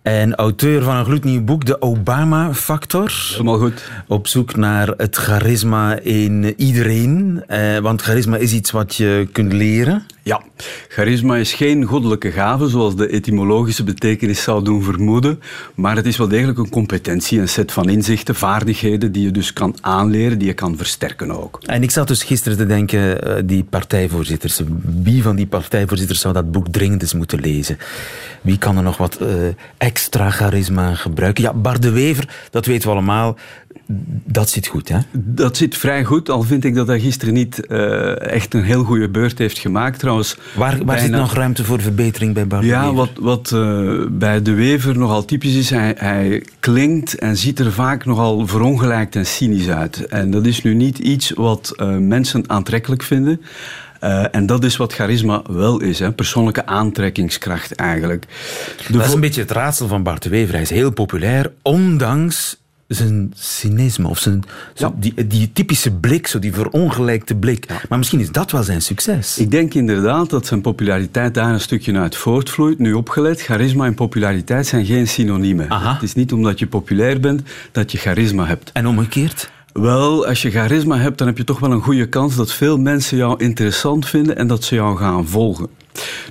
en 0.04 0.34
auteur 0.34 0.82
van 0.82 0.96
een 0.96 1.04
gloednieuw 1.04 1.44
boek, 1.44 1.64
De 1.64 1.82
Obama-factor. 1.82 3.12
Helemaal 3.30 3.58
goed. 3.58 3.90
Op 4.06 4.26
zoek 4.26 4.56
naar 4.56 4.88
het 4.96 5.16
charisma 5.16 5.98
in 5.98 6.54
iedereen. 6.56 7.42
Eh, 7.46 7.78
want 7.78 8.02
charisma 8.02 8.36
is 8.36 8.52
iets 8.52 8.70
wat 8.70 8.94
je 8.94 9.28
kunt 9.32 9.52
leren. 9.52 10.06
Ja, 10.26 10.42
charisma 10.88 11.36
is 11.36 11.52
geen 11.52 11.84
goddelijke 11.84 12.30
gave, 12.30 12.68
zoals 12.68 12.96
de 12.96 13.08
etymologische 13.08 13.84
betekenis 13.84 14.42
zou 14.42 14.64
doen 14.64 14.82
vermoeden. 14.82 15.40
Maar 15.74 15.96
het 15.96 16.06
is 16.06 16.16
wel 16.16 16.28
degelijk 16.28 16.58
een 16.58 16.68
competentie, 16.68 17.40
een 17.40 17.48
set 17.48 17.72
van 17.72 17.88
inzichten, 17.88 18.34
vaardigheden 18.34 19.12
die 19.12 19.22
je 19.22 19.30
dus 19.30 19.52
kan 19.52 19.76
aanleren, 19.80 20.38
die 20.38 20.48
je 20.48 20.54
kan 20.54 20.76
versterken 20.76 21.30
ook. 21.30 21.58
En 21.62 21.82
ik 21.82 21.90
zat 21.90 22.08
dus 22.08 22.22
gisteren 22.22 22.58
te 22.58 22.66
denken, 22.66 23.22
eh, 23.22 23.42
die 23.44 23.64
partijvoorzitters, 23.64 24.60
wie 25.02 25.22
van 25.22 25.36
die 25.36 25.46
partijvoorzitters 25.46 26.20
zou 26.20 26.34
dat 26.34 26.52
boek 26.52 26.68
dringend 26.68 27.02
eens 27.02 27.14
moeten 27.14 27.40
lezen? 27.40 27.78
Wie 28.40 28.58
kan 28.58 28.76
er 28.76 28.82
nog 28.82 28.96
wat 28.96 29.18
uh, 29.22 29.28
extra 29.76 30.30
charisma 30.30 30.94
gebruiken? 30.94 31.42
Ja, 31.42 31.52
Bart 31.52 31.82
de 31.82 31.90
Wever, 31.90 32.28
dat 32.50 32.66
weten 32.66 32.88
we 32.88 32.94
allemaal. 32.94 33.36
Dat 34.24 34.50
zit 34.50 34.66
goed, 34.66 34.88
hè? 34.88 34.98
Dat 35.12 35.56
zit 35.56 35.76
vrij 35.76 36.04
goed, 36.04 36.28
al 36.28 36.42
vind 36.42 36.64
ik 36.64 36.74
dat 36.74 36.86
hij 36.86 37.00
gisteren 37.00 37.34
niet 37.34 37.60
uh, 37.68 38.20
echt 38.20 38.54
een 38.54 38.62
heel 38.62 38.84
goede 38.84 39.08
beurt 39.08 39.38
heeft 39.38 39.58
gemaakt. 39.58 39.98
Trouwens, 39.98 40.13
waar 40.16 40.36
waar 40.54 40.84
bijna... 40.84 41.00
zit 41.00 41.10
nog 41.10 41.34
ruimte 41.34 41.64
voor 41.64 41.80
verbetering 41.80 42.34
bij 42.34 42.46
Bart 42.46 42.64
Ja, 42.64 42.92
wat, 42.92 43.10
wat 43.20 43.50
uh, 43.54 44.04
bij 44.10 44.42
De 44.42 44.52
Wever 44.52 44.98
nogal 44.98 45.24
typisch 45.24 45.54
is, 45.54 45.70
hij, 45.70 45.94
hij 45.98 46.46
klinkt 46.60 47.18
en 47.18 47.36
ziet 47.36 47.58
er 47.58 47.72
vaak 47.72 48.04
nogal 48.04 48.46
verongelijkt 48.46 49.16
en 49.16 49.26
cynisch 49.26 49.68
uit. 49.68 50.06
En 50.06 50.30
dat 50.30 50.46
is 50.46 50.62
nu 50.62 50.74
niet 50.74 50.98
iets 50.98 51.30
wat 51.30 51.72
uh, 51.76 51.96
mensen 51.96 52.44
aantrekkelijk 52.46 53.02
vinden. 53.02 53.40
Uh, 54.00 54.24
en 54.34 54.46
dat 54.46 54.64
is 54.64 54.76
wat 54.76 54.92
charisma 54.92 55.42
wel 55.50 55.80
is, 55.80 55.98
hè? 55.98 56.12
persoonlijke 56.12 56.66
aantrekkingskracht 56.66 57.74
eigenlijk. 57.74 58.26
De 58.86 58.92
dat 58.92 59.06
is 59.06 59.12
een 59.12 59.20
beetje 59.20 59.40
het 59.40 59.50
raadsel 59.50 59.88
van 59.88 60.02
Bart 60.02 60.22
de 60.22 60.28
Wever. 60.28 60.52
Hij 60.52 60.62
is 60.62 60.70
heel 60.70 60.90
populair, 60.90 61.52
ondanks 61.62 62.56
zijn 62.94 63.32
cynisme 63.36 64.08
of 64.08 64.18
zijn, 64.18 64.42
ja. 64.74 64.92
die, 64.96 65.26
die 65.26 65.50
typische 65.52 65.90
blik, 65.90 66.26
zo 66.26 66.38
die 66.38 66.54
verongelijkte 66.54 67.34
blik. 67.34 67.68
Ja. 67.68 67.80
Maar 67.88 67.98
misschien 67.98 68.20
is 68.20 68.30
dat 68.30 68.50
wel 68.50 68.62
zijn 68.62 68.82
succes. 68.82 69.38
Ik 69.38 69.50
denk 69.50 69.74
inderdaad 69.74 70.30
dat 70.30 70.46
zijn 70.46 70.60
populariteit 70.60 71.34
daar 71.34 71.52
een 71.52 71.60
stukje 71.60 71.98
uit 71.98 72.16
voortvloeit. 72.16 72.78
Nu 72.78 72.92
opgelet, 72.92 73.42
charisma 73.42 73.86
en 73.86 73.94
populariteit 73.94 74.66
zijn 74.66 74.86
geen 74.86 75.08
synoniemen. 75.08 75.70
Aha. 75.70 75.92
Het 75.92 76.02
is 76.02 76.14
niet 76.14 76.32
omdat 76.32 76.58
je 76.58 76.66
populair 76.66 77.20
bent 77.20 77.42
dat 77.72 77.92
je 77.92 77.98
charisma 77.98 78.46
hebt. 78.46 78.72
En 78.72 78.86
omgekeerd? 78.86 79.50
Wel, 79.72 80.26
als 80.26 80.42
je 80.42 80.50
charisma 80.50 80.98
hebt, 80.98 81.18
dan 81.18 81.26
heb 81.26 81.36
je 81.36 81.44
toch 81.44 81.58
wel 81.58 81.72
een 81.72 81.80
goede 81.80 82.06
kans 82.06 82.36
dat 82.36 82.52
veel 82.52 82.78
mensen 82.78 83.16
jou 83.16 83.44
interessant 83.44 84.08
vinden 84.08 84.36
en 84.36 84.46
dat 84.46 84.64
ze 84.64 84.74
jou 84.74 84.96
gaan 84.96 85.26
volgen. 85.26 85.68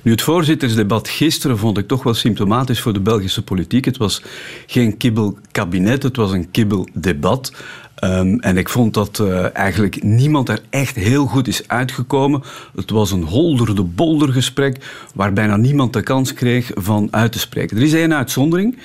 Nu, 0.02 0.10
het 0.10 0.22
voorzittersdebat 0.22 1.08
gisteren 1.08 1.58
vond 1.58 1.78
ik 1.78 1.88
toch 1.88 2.02
wel 2.02 2.14
symptomatisch 2.14 2.80
voor 2.80 2.92
de 2.92 3.00
Belgische 3.00 3.42
politiek. 3.42 3.84
Het 3.84 3.96
was 3.96 4.22
geen 4.66 4.96
kibbelkabinet, 4.96 6.02
het 6.02 6.16
was 6.16 6.32
een 6.32 6.50
kibbeldebat. 6.50 7.52
Um, 8.00 8.40
en 8.40 8.56
ik 8.56 8.68
vond 8.68 8.94
dat 8.94 9.18
uh, 9.18 9.56
eigenlijk 9.56 10.02
niemand 10.02 10.48
er 10.48 10.60
echt 10.70 10.96
heel 10.96 11.26
goed 11.26 11.48
is 11.48 11.68
uitgekomen. 11.68 12.42
Het 12.76 12.90
was 12.90 13.10
een 13.10 13.22
holder 13.22 13.74
de 13.74 13.82
bolder 13.82 14.32
gesprek 14.32 14.76
waar 15.14 15.32
bijna 15.32 15.56
niemand 15.56 15.92
de 15.92 16.02
kans 16.02 16.34
kreeg 16.34 16.70
van 16.74 17.08
uit 17.10 17.32
te 17.32 17.38
spreken. 17.38 17.76
Er 17.76 17.82
is 17.82 17.92
één 17.92 18.14
uitzondering 18.14 18.78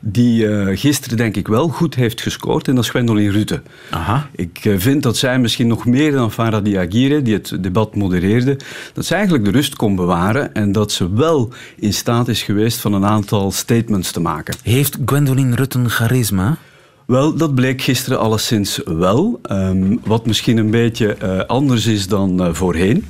die 0.00 0.44
uh, 0.44 0.78
gisteren 0.78 1.16
denk 1.16 1.36
ik 1.36 1.48
wel 1.48 1.68
goed 1.68 1.94
heeft 1.94 2.20
gescoord 2.20 2.68
en 2.68 2.74
dat 2.74 2.84
is 2.84 2.90
Gwendoline 2.90 3.30
Rutte. 3.30 3.62
Aha. 3.90 4.28
Ik 4.34 4.64
uh, 4.64 4.78
vind 4.78 5.02
dat 5.02 5.16
zij 5.16 5.38
misschien 5.38 5.66
nog 5.66 5.86
meer 5.86 6.12
dan 6.12 6.32
Farah 6.32 6.64
Diagire, 6.64 7.22
die 7.22 7.34
het 7.34 7.56
debat 7.60 7.94
modereerde, 7.94 8.58
dat 8.92 9.04
zij 9.04 9.16
eigenlijk 9.16 9.46
de 9.46 9.52
rust 9.52 9.76
kon 9.76 9.96
bewaren 9.96 10.54
en 10.54 10.72
dat 10.72 10.92
ze 10.92 11.14
wel 11.14 11.52
in 11.76 11.92
staat 11.92 12.28
is 12.28 12.42
geweest 12.42 12.78
van 12.78 12.92
een 12.92 13.06
aantal 13.06 13.50
statements 13.50 14.10
te 14.10 14.20
maken. 14.20 14.54
Heeft 14.62 14.98
Gwendoline 15.04 15.54
Rutte 15.56 15.88
charisma? 15.88 16.58
Wel, 17.06 17.36
dat 17.36 17.54
bleek 17.54 17.82
gisteren 17.82 18.18
alleszins 18.18 18.80
wel. 18.84 19.40
Um, 19.50 20.00
wat 20.04 20.26
misschien 20.26 20.56
een 20.56 20.70
beetje 20.70 21.16
uh, 21.22 21.40
anders 21.40 21.86
is 21.86 22.08
dan 22.08 22.42
uh, 22.46 22.54
voorheen. 22.54 23.04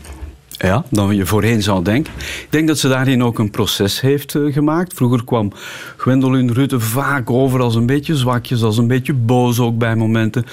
Ja, 0.48 0.84
dan 0.90 1.16
je 1.16 1.26
voorheen 1.26 1.62
zou 1.62 1.84
denken. 1.84 2.12
Ik 2.18 2.46
denk 2.50 2.68
dat 2.68 2.78
ze 2.78 2.88
daarin 2.88 3.22
ook 3.22 3.38
een 3.38 3.50
proces 3.50 4.00
heeft 4.00 4.34
uh, 4.34 4.52
gemaakt. 4.52 4.94
Vroeger 4.94 5.24
kwam 5.24 5.52
Gwendoline 5.96 6.52
Rutte 6.52 6.80
vaak 6.80 7.30
over 7.30 7.60
als 7.60 7.74
een 7.74 7.86
beetje 7.86 8.16
zwakjes, 8.16 8.62
als 8.62 8.78
een 8.78 8.86
beetje 8.86 9.14
boos 9.14 9.60
ook 9.60 9.78
bij 9.78 9.96
momenten. 9.96 10.44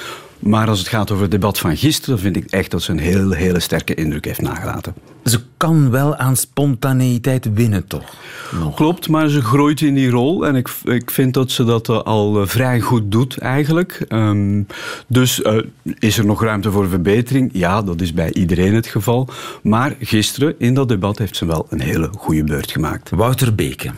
Maar 0.43 0.67
als 0.67 0.79
het 0.79 0.87
gaat 0.87 1.11
over 1.11 1.23
het 1.23 1.31
debat 1.31 1.59
van 1.59 1.77
gisteren, 1.77 2.19
vind 2.19 2.35
ik 2.35 2.45
echt 2.49 2.71
dat 2.71 2.81
ze 2.81 2.91
een 2.91 2.99
heel, 2.99 3.31
hele 3.31 3.59
sterke 3.59 3.93
indruk 3.93 4.25
heeft 4.25 4.41
nagelaten. 4.41 4.93
Ze 5.23 5.39
kan 5.57 5.89
wel 5.89 6.15
aan 6.15 6.35
spontaneïteit 6.35 7.53
winnen, 7.53 7.87
toch? 7.87 8.13
Nog. 8.59 8.75
Klopt, 8.75 9.09
maar 9.09 9.29
ze 9.29 9.41
groeit 9.41 9.81
in 9.81 9.93
die 9.93 10.09
rol. 10.09 10.45
En 10.45 10.55
ik, 10.55 10.69
ik 10.83 11.11
vind 11.11 11.33
dat 11.33 11.51
ze 11.51 11.63
dat 11.63 11.89
al 11.89 12.41
uh, 12.41 12.47
vrij 12.47 12.79
goed 12.79 13.11
doet, 13.11 13.37
eigenlijk. 13.37 14.05
Um, 14.09 14.67
dus 15.07 15.39
uh, 15.39 15.57
is 15.99 16.17
er 16.17 16.25
nog 16.25 16.43
ruimte 16.43 16.71
voor 16.71 16.89
verbetering? 16.89 17.49
Ja, 17.53 17.81
dat 17.81 18.01
is 18.01 18.13
bij 18.13 18.33
iedereen 18.33 18.73
het 18.73 18.87
geval. 18.87 19.27
Maar 19.61 19.95
gisteren, 19.99 20.55
in 20.57 20.73
dat 20.73 20.87
debat, 20.87 21.17
heeft 21.17 21.35
ze 21.35 21.45
wel 21.45 21.67
een 21.69 21.81
hele 21.81 22.09
goede 22.17 22.43
beurt 22.43 22.71
gemaakt. 22.71 23.09
Wouter 23.09 23.55
Beke. 23.55 23.91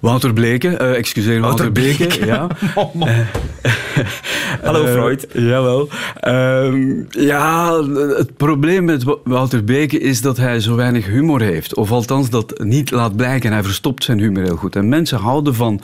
Wouter 0.00 0.32
Bleke, 0.32 0.78
uh, 0.80 0.96
excuseer, 0.96 1.40
Wouter, 1.40 1.72
Wouter 1.72 1.96
Bleke. 1.96 2.26
Ja. 2.26 2.46
Hallo 4.62 4.86
Freud. 4.86 5.26
Uh, 5.32 5.48
jawel. 5.48 5.88
Uh, 6.24 7.04
ja, 7.10 7.82
het 8.16 8.36
probleem 8.36 8.84
met 8.84 9.04
Wouter 9.24 9.64
Beke 9.64 9.98
is 9.98 10.20
dat 10.20 10.36
hij 10.36 10.60
zo 10.60 10.76
weinig 10.76 11.06
humor 11.06 11.40
heeft. 11.40 11.74
Of 11.74 11.90
althans 11.90 12.30
dat 12.30 12.62
niet 12.64 12.90
laat 12.90 13.16
blijken. 13.16 13.52
Hij 13.52 13.62
verstopt 13.62 14.04
zijn 14.04 14.18
humor 14.18 14.42
heel 14.42 14.56
goed. 14.56 14.76
En 14.76 14.88
mensen 14.88 15.18
houden 15.18 15.54
van 15.54 15.80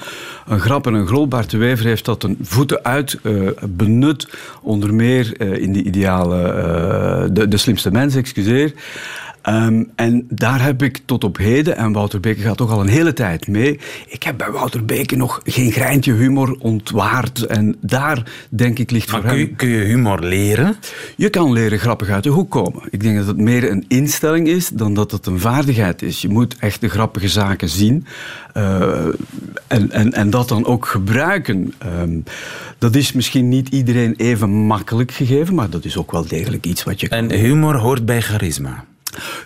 een 0.47 0.61
grap 0.61 0.87
en 0.87 0.95
een 0.95 1.07
grol. 1.07 1.29
Bart 1.29 1.51
de 1.51 1.57
Wever 1.57 1.87
heeft 1.87 2.05
dat 2.05 2.23
een 2.23 2.39
voeten 2.43 2.85
uit 2.85 3.19
benut. 3.69 4.29
Onder 4.63 4.95
meer 4.95 5.41
in 5.61 5.73
de 5.73 5.83
ideale, 5.83 7.29
de, 7.33 7.49
de 7.49 7.57
slimste 7.57 7.91
mens, 7.91 8.15
excuseer. 8.15 8.73
Um, 9.49 9.91
en 9.95 10.27
daar 10.29 10.63
heb 10.63 10.83
ik 10.83 11.01
tot 11.05 11.25
op 11.25 11.37
heden, 11.37 11.77
en 11.77 11.93
Wouter 11.93 12.21
Beke 12.21 12.41
gaat 12.41 12.57
toch 12.57 12.71
al 12.71 12.81
een 12.81 12.89
hele 12.89 13.13
tijd 13.13 13.47
mee, 13.47 13.81
ik 14.07 14.23
heb 14.23 14.39
bij 14.39 14.51
Wouter 14.51 14.85
Beke 14.85 15.17
nog 15.17 15.41
geen 15.45 15.73
greintje 15.73 16.13
humor 16.13 16.57
ontwaard. 16.59 17.47
En 17.47 17.77
daar, 17.81 18.23
denk 18.49 18.79
ik, 18.79 18.91
ligt 18.91 19.11
maar 19.11 19.21
voor 19.21 19.31
kun 19.31 19.39
hem... 19.39 19.49
Je, 19.49 19.55
kun 19.55 19.69
je 19.69 19.85
humor 19.85 20.21
leren? 20.21 20.77
Je 21.17 21.31
kan 21.31 21.53
leren 21.53 21.79
grappig 21.79 22.09
uit 22.09 22.23
de 22.23 22.29
hoek 22.29 22.51
komen. 22.51 22.83
Ik 22.91 23.03
denk 23.03 23.17
dat 23.17 23.27
het 23.27 23.37
meer 23.37 23.71
een 23.71 23.85
instelling 23.89 24.49
is 24.49 24.69
dan 24.69 24.95
dat 24.95 25.11
het 25.11 25.27
een 25.27 25.41
vaardigheid 25.41 26.03
is. 26.03 26.21
Je 26.21 26.29
moet 26.29 26.57
echt 26.59 26.81
de 26.81 26.89
grappige 26.89 27.29
zaken 27.29 27.69
zien 27.69 28.07
uh, 28.57 29.07
en, 29.67 29.91
en, 29.91 30.13
en 30.13 30.31
dat 30.31 30.49
dan 30.49 30.65
ook 30.65 30.87
gebruiken. 30.87 31.75
Um, 32.01 32.25
dat 32.79 32.95
is 32.95 33.13
misschien 33.13 33.49
niet 33.49 33.69
iedereen 33.69 34.15
even 34.17 34.51
makkelijk 34.51 35.13
gegeven, 35.13 35.55
maar 35.55 35.71
dat 35.71 35.85
is 35.85 35.97
ook 35.97 36.13
wel 36.13 36.27
degelijk 36.27 36.67
iets 36.67 36.85
wat 36.85 37.01
je... 37.01 37.09
En 37.09 37.33
humor 37.33 37.77
hoort 37.77 38.05
bij 38.05 38.21
charisma? 38.21 38.85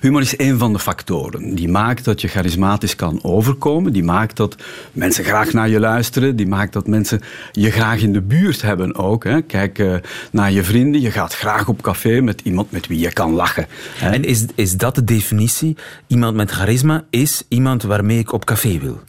Humor 0.01 0.21
is 0.21 0.39
een 0.39 0.59
van 0.59 0.73
de 0.73 0.79
factoren. 0.79 1.55
Die 1.55 1.69
maakt 1.69 2.05
dat 2.05 2.21
je 2.21 2.29
charismatisch 2.29 2.97
kan 2.97 3.19
overkomen. 3.23 3.93
Die 3.93 4.05
maakt 4.05 4.37
dat 4.37 4.57
mensen 4.93 5.25
graag 5.25 5.53
naar 5.53 5.69
je 5.69 5.81
luisteren. 5.81 6.37
Die 6.37 6.47
maakt 6.47 6.73
dat 6.73 6.87
mensen 6.87 7.21
je 7.53 7.71
graag 7.71 8.01
in 8.01 8.13
de 8.13 8.23
buurt 8.23 8.63
hebben 8.63 8.95
ook. 8.95 9.25
Hè. 9.25 9.43
Kijk 9.43 9.79
uh, 9.79 9.95
naar 10.33 10.53
je 10.53 10.65
vrienden. 10.65 11.01
Je 11.01 11.11
gaat 11.11 11.35
graag 11.35 11.69
op 11.69 11.83
café 11.83 12.21
met 12.21 12.41
iemand 12.45 12.71
met 12.71 12.87
wie 12.87 12.99
je 12.99 13.13
kan 13.13 13.33
lachen. 13.33 13.67
Hè. 13.95 14.11
En 14.11 14.25
is, 14.25 14.45
is 14.55 14.77
dat 14.77 14.95
de 14.95 15.05
definitie? 15.05 15.77
Iemand 16.07 16.37
met 16.37 16.51
charisma 16.51 17.05
is 17.11 17.43
iemand 17.49 17.83
waarmee 17.83 18.19
ik 18.19 18.33
op 18.33 18.45
café 18.45 18.79
wil? 18.79 19.01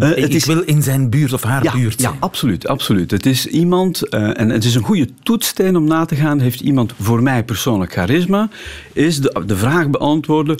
Uh, 0.00 0.16
ik, 0.16 0.32
is, 0.32 0.46
wil 0.46 0.60
in 0.60 0.82
zijn 0.82 1.10
buurt 1.10 1.32
of 1.32 1.42
haar 1.42 1.72
buurt 1.74 2.00
zijn. 2.00 2.12
Ja, 2.12 2.18
absoluut, 2.20 2.66
absoluut. 2.66 3.10
Het 3.10 3.26
is 3.26 3.46
iemand, 3.46 4.02
uh, 4.10 4.40
en 4.40 4.48
het 4.48 4.64
is 4.64 4.74
een 4.74 4.82
goede 4.82 5.08
toetssteen 5.22 5.76
om 5.76 5.84
na 5.84 6.04
te 6.04 6.14
gaan, 6.14 6.40
heeft 6.40 6.60
iemand 6.60 6.92
voor 7.00 7.22
mij 7.22 7.44
persoonlijk 7.44 7.92
charisma, 7.92 8.48
is 8.92 9.20
de, 9.20 9.42
de 9.46 9.56
vraag 9.56 9.71
beantwoorden, 9.90 10.58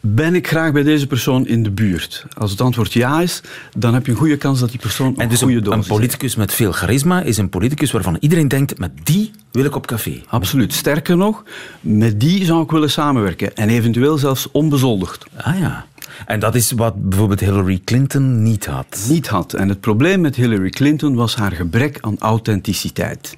ben 0.00 0.34
ik 0.34 0.48
graag 0.48 0.72
bij 0.72 0.82
deze 0.82 1.06
persoon 1.06 1.46
in 1.46 1.62
de 1.62 1.70
buurt? 1.70 2.26
Als 2.38 2.50
het 2.50 2.60
antwoord 2.60 2.92
ja 2.92 3.20
is, 3.20 3.40
dan 3.76 3.94
heb 3.94 4.06
je 4.06 4.12
een 4.12 4.18
goede 4.18 4.36
kans 4.36 4.60
dat 4.60 4.70
die 4.70 4.80
persoon 4.80 5.16
en 5.16 5.28
dus 5.28 5.40
een 5.40 5.52
goede 5.52 5.70
Een 5.70 5.84
politicus 5.86 6.36
met 6.36 6.52
veel 6.52 6.72
charisma 6.72 7.22
is 7.22 7.36
een 7.36 7.48
politicus 7.48 7.90
waarvan 7.90 8.16
iedereen 8.20 8.48
denkt, 8.48 8.78
met 8.78 8.90
die 9.02 9.30
wil 9.50 9.64
ik 9.64 9.76
op 9.76 9.86
café. 9.86 10.22
Absoluut. 10.26 10.72
Sterker 10.72 11.16
nog, 11.16 11.42
met 11.80 12.20
die 12.20 12.44
zou 12.44 12.62
ik 12.62 12.70
willen 12.70 12.90
samenwerken. 12.90 13.54
En 13.56 13.68
eventueel 13.68 14.18
zelfs 14.18 14.50
onbezoldigd. 14.50 15.26
Ah 15.36 15.58
ja. 15.58 15.86
En 16.26 16.40
dat 16.40 16.54
is 16.54 16.72
wat 16.72 17.08
bijvoorbeeld 17.08 17.40
Hillary 17.40 17.80
Clinton 17.84 18.42
niet 18.42 18.66
had. 18.66 19.06
Niet 19.08 19.28
had. 19.28 19.52
En 19.52 19.68
het 19.68 19.80
probleem 19.80 20.20
met 20.20 20.36
Hillary 20.36 20.70
Clinton 20.70 21.14
was 21.14 21.36
haar 21.36 21.52
gebrek 21.52 21.98
aan 22.00 22.16
authenticiteit. 22.18 23.36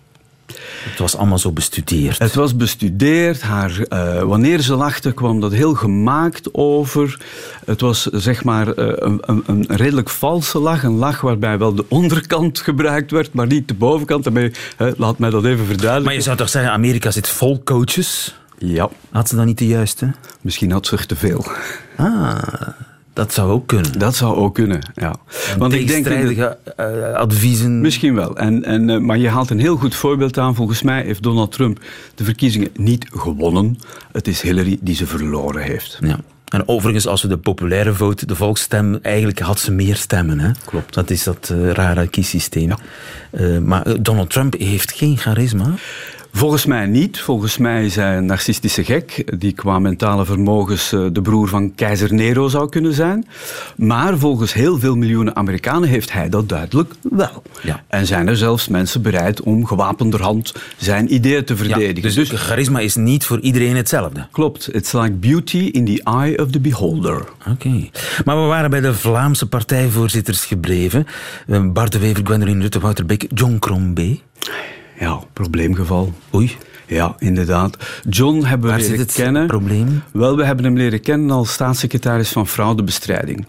Het 0.91 0.99
was 0.99 1.17
allemaal 1.17 1.39
zo 1.39 1.53
bestudeerd. 1.53 2.19
Het 2.19 2.35
was 2.35 2.57
bestudeerd. 2.57 3.43
Haar, 3.43 3.79
uh, 3.89 4.23
wanneer 4.23 4.61
ze 4.61 4.75
lachte, 4.75 5.13
kwam 5.13 5.41
dat 5.41 5.53
heel 5.53 5.75
gemaakt 5.75 6.55
over. 6.55 7.21
Het 7.65 7.81
was 7.81 8.03
zeg 8.03 8.45
maar 8.45 8.67
uh, 8.67 8.93
een, 8.97 9.23
een, 9.47 9.65
redelijk 9.69 10.09
valse 10.09 10.59
lach. 10.59 10.83
Een 10.83 10.97
lach 10.97 11.21
waarbij 11.21 11.59
wel 11.59 11.75
de 11.75 11.85
onderkant 11.89 12.61
gebruikt 12.61 13.11
werd, 13.11 13.33
maar 13.33 13.47
niet 13.47 13.69
de 13.69 13.75
bovenkant. 13.75 14.25
Daarmee, 14.25 14.53
laat 14.77 15.19
mij 15.19 15.31
dat 15.31 15.45
even 15.45 15.67
verduidelijken. 15.67 16.05
Maar 16.05 16.15
je 16.15 16.21
zou 16.21 16.37
toch 16.37 16.49
zeggen, 16.49 16.73
Amerika 16.73 17.11
zit 17.11 17.29
vol 17.29 17.63
coaches? 17.63 18.35
Ja. 18.59 18.89
Had 19.11 19.29
ze 19.29 19.37
dan 19.37 19.47
niet 19.47 19.59
de 19.59 19.67
juiste? 19.67 20.15
Misschien 20.41 20.71
had 20.71 20.87
ze 20.87 20.97
er 20.97 21.07
te 21.07 21.17
veel. 21.17 21.45
Ah, 21.97 22.39
dat 23.17 23.33
zou 23.33 23.51
ook 23.51 23.67
kunnen. 23.67 23.99
Dat 23.99 24.17
zou 24.17 24.37
ook 24.37 24.55
kunnen, 24.55 24.93
ja. 24.95 25.15
Want 25.59 25.73
ik 25.73 25.87
denk 25.87 26.05
dat, 26.37 26.57
uh, 26.81 27.13
adviezen. 27.13 27.81
Misschien 27.81 28.15
wel. 28.15 28.37
En, 28.37 28.65
en, 28.65 28.89
uh, 28.89 28.99
maar 28.99 29.19
je 29.19 29.29
haalt 29.29 29.51
een 29.51 29.59
heel 29.59 29.77
goed 29.77 29.95
voorbeeld 29.95 30.39
aan. 30.39 30.55
Volgens 30.55 30.83
mij 30.83 31.03
heeft 31.03 31.23
Donald 31.23 31.53
Trump 31.53 31.81
de 32.15 32.25
verkiezingen 32.25 32.69
niet 32.75 33.07
gewonnen. 33.11 33.79
Het 34.13 34.29
is 34.29 34.41
Hillary 34.41 34.79
die 34.81 34.95
ze 34.95 35.07
verloren 35.07 35.63
heeft. 35.63 35.99
Ja. 36.01 36.19
En 36.47 36.69
overigens, 36.69 37.07
als 37.07 37.23
we 37.23 37.29
de 37.29 37.39
populaire 37.39 37.95
vote, 37.95 38.27
de 38.27 38.35
volksstem, 38.35 38.99
eigenlijk 39.03 39.39
had 39.39 39.59
ze 39.59 39.73
meer 39.73 39.97
stemmen. 39.97 40.41
Hè? 40.41 40.51
Klopt. 40.65 40.95
Dat 40.95 41.11
is 41.11 41.23
dat 41.23 41.51
uh, 41.53 41.71
rare 41.71 42.09
kiesysteem. 42.09 42.73
Ja. 43.31 43.61
Maar 43.61 44.03
Donald 44.03 44.31
Trump 44.31 44.55
heeft 44.59 44.93
geen 44.93 45.17
charisma. 45.17 45.75
Volgens 46.33 46.67
mij 46.67 46.87
niet. 46.87 47.21
Volgens 47.21 47.59
mij 47.59 47.85
is 47.85 47.97
hij 47.97 48.17
een 48.17 48.27
narcistische 48.27 48.85
gek 48.85 49.39
die 49.39 49.53
qua 49.53 49.79
mentale 49.79 50.25
vermogens 50.25 50.91
de 50.91 51.21
broer 51.23 51.49
van 51.49 51.75
keizer 51.75 52.15
Nero 52.15 52.49
zou 52.49 52.69
kunnen 52.69 52.93
zijn. 52.93 53.27
Maar 53.77 54.19
volgens 54.19 54.53
heel 54.53 54.79
veel 54.79 54.97
miljoenen 54.97 55.37
Amerikanen 55.37 55.89
heeft 55.89 56.13
hij 56.13 56.29
dat 56.29 56.49
duidelijk 56.49 56.95
wel. 57.03 57.43
Ja. 57.63 57.83
En 57.89 58.07
zijn 58.07 58.29
er 58.29 58.37
zelfs 58.37 58.69
mensen 58.69 59.03
bereid 59.03 59.41
om 59.41 59.67
gewapenderhand 59.67 60.55
zijn 60.77 61.15
ideeën 61.15 61.45
te 61.45 61.57
verdedigen. 61.57 61.95
Ja, 61.95 62.01
dus, 62.01 62.15
dus 62.15 62.31
charisma 62.41 62.79
is 62.79 62.95
niet 62.95 63.25
voor 63.25 63.41
iedereen 63.41 63.77
hetzelfde. 63.77 64.27
Klopt. 64.33 64.75
It's 64.75 64.93
like 64.93 65.13
beauty 65.13 65.59
in 65.59 65.85
the 65.85 66.03
eye 66.05 66.39
of 66.39 66.51
the 66.51 66.61
beholder. 66.61 67.17
Oké. 67.17 67.51
Okay. 67.51 67.91
Maar 68.25 68.43
we 68.43 68.47
waren 68.47 68.71
bij 68.71 68.81
de 68.81 68.95
Vlaamse 68.95 69.49
partijvoorzitters 69.49 70.45
gebleven. 70.45 71.07
Bart 71.73 71.93
de 71.93 71.99
Wever, 71.99 72.25
Gwendoline 72.25 72.61
Rutte, 72.61 72.81
Wouter 72.81 73.07
Beek, 73.07 73.27
John 73.35 73.57
Crombé. 73.59 74.19
Ja, 74.99 75.21
probleemgeval. 75.33 76.13
Oei. 76.35 76.57
Ja, 76.89 77.15
inderdaad. 77.19 77.77
John 78.09 78.43
hebben 78.45 78.61
we 78.61 78.67
Waar 78.77 78.79
leren 78.83 78.99
zit 78.99 79.07
het 79.07 79.25
kennen. 79.25 79.47
probleem? 79.47 80.03
Wel, 80.13 80.37
we 80.37 80.45
hebben 80.45 80.65
hem 80.65 80.77
leren 80.77 81.01
kennen 81.01 81.31
als 81.31 81.53
staatssecretaris 81.53 82.29
van 82.29 82.47
fraudebestrijding. 82.47 83.47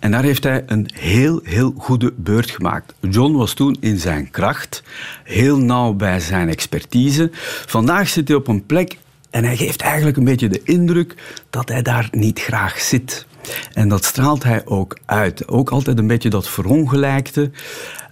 En 0.00 0.10
daar 0.10 0.22
heeft 0.22 0.44
hij 0.44 0.62
een 0.66 0.90
heel, 0.94 1.40
heel 1.42 1.74
goede 1.78 2.12
beurt 2.16 2.50
gemaakt. 2.50 2.94
John 3.00 3.32
was 3.36 3.52
toen 3.54 3.76
in 3.80 3.98
zijn 3.98 4.30
kracht, 4.30 4.82
heel 5.24 5.58
nauw 5.58 5.92
bij 5.92 6.20
zijn 6.20 6.48
expertise. 6.48 7.30
Vandaag 7.66 8.08
zit 8.08 8.28
hij 8.28 8.36
op 8.36 8.48
een 8.48 8.66
plek 8.66 8.98
en 9.30 9.44
hij 9.44 9.56
geeft 9.56 9.80
eigenlijk 9.80 10.16
een 10.16 10.24
beetje 10.24 10.48
de 10.48 10.62
indruk 10.64 11.14
dat 11.50 11.68
hij 11.68 11.82
daar 11.82 12.08
niet 12.10 12.40
graag 12.40 12.80
zit. 12.80 13.26
En 13.72 13.88
dat 13.88 14.04
straalt 14.04 14.42
hij 14.42 14.62
ook 14.64 14.98
uit. 15.04 15.48
Ook 15.48 15.70
altijd 15.70 15.98
een 15.98 16.06
beetje 16.06 16.30
dat 16.30 16.48
verongelijkte. 16.48 17.50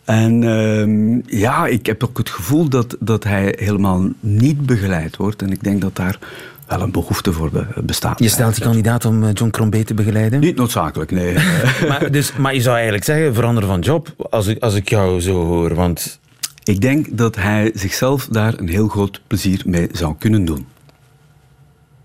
En 0.07 0.43
uh, 0.43 1.23
ja, 1.41 1.67
ik 1.67 1.87
heb 1.87 2.05
ook 2.05 2.19
het 2.19 2.31
gevoel 2.31 2.69
dat, 2.69 2.97
dat 3.01 3.25
hij 3.25 3.55
helemaal 3.59 4.09
niet 4.21 4.67
begeleid 4.67 5.17
wordt. 5.17 5.43
En 5.43 5.53
ik 5.53 5.63
denk 5.63 5.81
dat 5.81 5.97
daar 5.97 6.19
wel 6.67 6.81
een 6.81 6.91
behoefte 6.91 7.33
voor 7.33 7.51
bestaat. 7.85 8.19
Je 8.19 8.29
stelt 8.29 8.55
die 8.55 8.65
kandidaat 8.65 9.05
om 9.05 9.31
John 9.31 9.51
Crombie 9.51 9.85
te 9.85 9.95
begeleiden? 9.95 10.41
Niet 10.41 10.57
noodzakelijk, 10.57 11.11
nee. 11.11 11.35
maar, 11.89 12.11
dus, 12.11 12.37
maar 12.37 12.55
je 12.55 12.61
zou 12.61 12.75
eigenlijk 12.75 13.05
zeggen, 13.05 13.35
veranderen 13.35 13.69
van 13.69 13.81
job, 13.81 14.15
als 14.31 14.47
ik, 14.47 14.63
als 14.63 14.75
ik 14.75 14.89
jou 14.89 15.21
zo 15.21 15.45
hoor. 15.45 15.75
Want... 15.75 16.19
Ik 16.65 16.81
denk 16.81 17.07
dat 17.11 17.37
hij 17.37 17.71
zichzelf 17.75 18.29
daar 18.31 18.59
een 18.59 18.69
heel 18.69 18.89
groot 18.89 19.21
plezier 19.27 19.63
mee 19.65 19.89
zou 19.93 20.15
kunnen 20.19 20.45
doen 20.45 20.67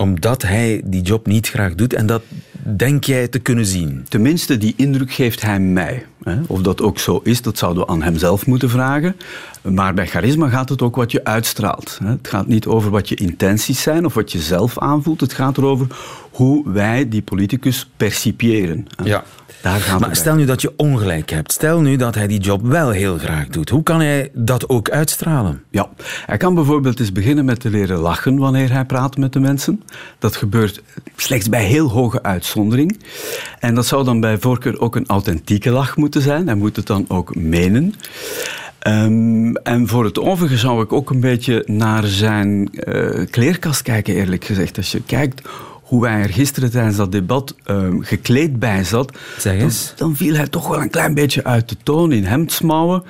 omdat 0.01 0.41
hij 0.41 0.81
die 0.85 1.01
job 1.01 1.27
niet 1.27 1.49
graag 1.49 1.75
doet 1.75 1.93
en 1.93 2.05
dat 2.05 2.21
denk 2.63 3.03
jij 3.03 3.27
te 3.27 3.39
kunnen 3.39 3.65
zien? 3.65 4.05
Tenminste, 4.09 4.57
die 4.57 4.73
indruk 4.77 5.11
geeft 5.11 5.41
hij 5.41 5.59
mij. 5.59 6.05
Of 6.47 6.61
dat 6.61 6.81
ook 6.81 6.99
zo 6.99 7.19
is, 7.23 7.41
dat 7.41 7.57
zouden 7.57 7.83
we 7.83 7.89
aan 7.89 8.01
hemzelf 8.01 8.45
moeten 8.45 8.69
vragen. 8.69 9.15
Maar 9.61 9.93
bij 9.93 10.07
charisma 10.07 10.49
gaat 10.49 10.69
het 10.69 10.81
ook 10.81 10.95
wat 10.95 11.11
je 11.11 11.23
uitstraalt. 11.23 11.99
Het 12.03 12.27
gaat 12.27 12.47
niet 12.47 12.65
over 12.65 12.91
wat 12.91 13.09
je 13.09 13.15
intenties 13.15 13.81
zijn 13.81 14.05
of 14.05 14.13
wat 14.13 14.31
je 14.31 14.39
zelf 14.39 14.79
aanvoelt. 14.79 15.21
Het 15.21 15.33
gaat 15.33 15.57
erover 15.57 15.87
hoe 16.41 16.71
wij 16.71 17.09
die 17.09 17.21
politicus 17.21 17.89
percipiëren. 17.97 18.87
Ja. 19.03 19.23
Daar 19.61 19.79
gaat 19.79 19.99
maar 19.99 20.15
stel 20.15 20.35
nu 20.35 20.45
dat 20.45 20.61
je 20.61 20.73
ongelijk 20.77 21.29
hebt. 21.29 21.51
Stel 21.51 21.81
nu 21.81 21.95
dat 21.95 22.15
hij 22.15 22.27
die 22.27 22.39
job 22.39 22.61
wel 22.61 22.89
heel 22.89 23.17
graag 23.17 23.47
doet. 23.47 23.69
Hoe 23.69 23.83
kan 23.83 23.99
hij 23.99 24.29
dat 24.33 24.69
ook 24.69 24.89
uitstralen? 24.89 25.63
Ja, 25.69 25.89
hij 26.25 26.37
kan 26.37 26.55
bijvoorbeeld 26.55 26.99
eens 26.99 27.11
beginnen 27.11 27.45
met 27.45 27.59
te 27.59 27.69
leren 27.69 27.97
lachen 27.97 28.37
wanneer 28.37 28.71
hij 28.71 28.85
praat 28.85 29.17
met 29.17 29.33
de 29.33 29.39
mensen. 29.39 29.83
Dat 30.19 30.35
gebeurt 30.35 30.81
slechts 31.15 31.49
bij 31.49 31.63
heel 31.63 31.89
hoge 31.89 32.23
uitzondering. 32.23 32.99
En 33.59 33.75
dat 33.75 33.85
zou 33.85 34.03
dan 34.03 34.19
bij 34.19 34.37
voorkeur 34.37 34.79
ook 34.79 34.95
een 34.95 35.07
authentieke 35.07 35.69
lach 35.69 35.97
moeten 35.97 36.21
zijn. 36.21 36.47
Hij 36.47 36.55
moet 36.55 36.75
het 36.75 36.87
dan 36.87 37.05
ook 37.07 37.35
menen. 37.35 37.93
Um, 38.87 39.55
en 39.55 39.87
voor 39.87 40.05
het 40.05 40.19
overige 40.19 40.57
zou 40.57 40.83
ik 40.83 40.93
ook 40.93 41.09
een 41.09 41.19
beetje 41.19 41.63
naar 41.65 42.03
zijn 42.03 42.69
uh, 42.73 43.25
kleerkast 43.29 43.81
kijken, 43.81 44.13
eerlijk 44.13 44.45
gezegd. 44.45 44.77
Als 44.77 44.91
je 44.91 45.03
kijkt 45.03 45.41
hoe 45.91 46.07
hij 46.07 46.21
er 46.21 46.29
gisteren 46.29 46.71
tijdens 46.71 46.95
dat 46.95 47.11
debat 47.11 47.55
um, 47.65 48.03
gekleed 48.03 48.59
bij 48.59 48.83
zat, 48.83 49.17
zeg 49.37 49.59
eens. 49.59 49.93
Dan, 49.97 50.07
dan 50.07 50.15
viel 50.17 50.35
hij 50.35 50.47
toch 50.47 50.67
wel 50.67 50.81
een 50.81 50.89
klein 50.89 51.13
beetje 51.13 51.43
uit 51.43 51.69
de 51.69 51.75
toon 51.83 52.11
in 52.11 52.23
hemdsmouwen. 52.23 53.03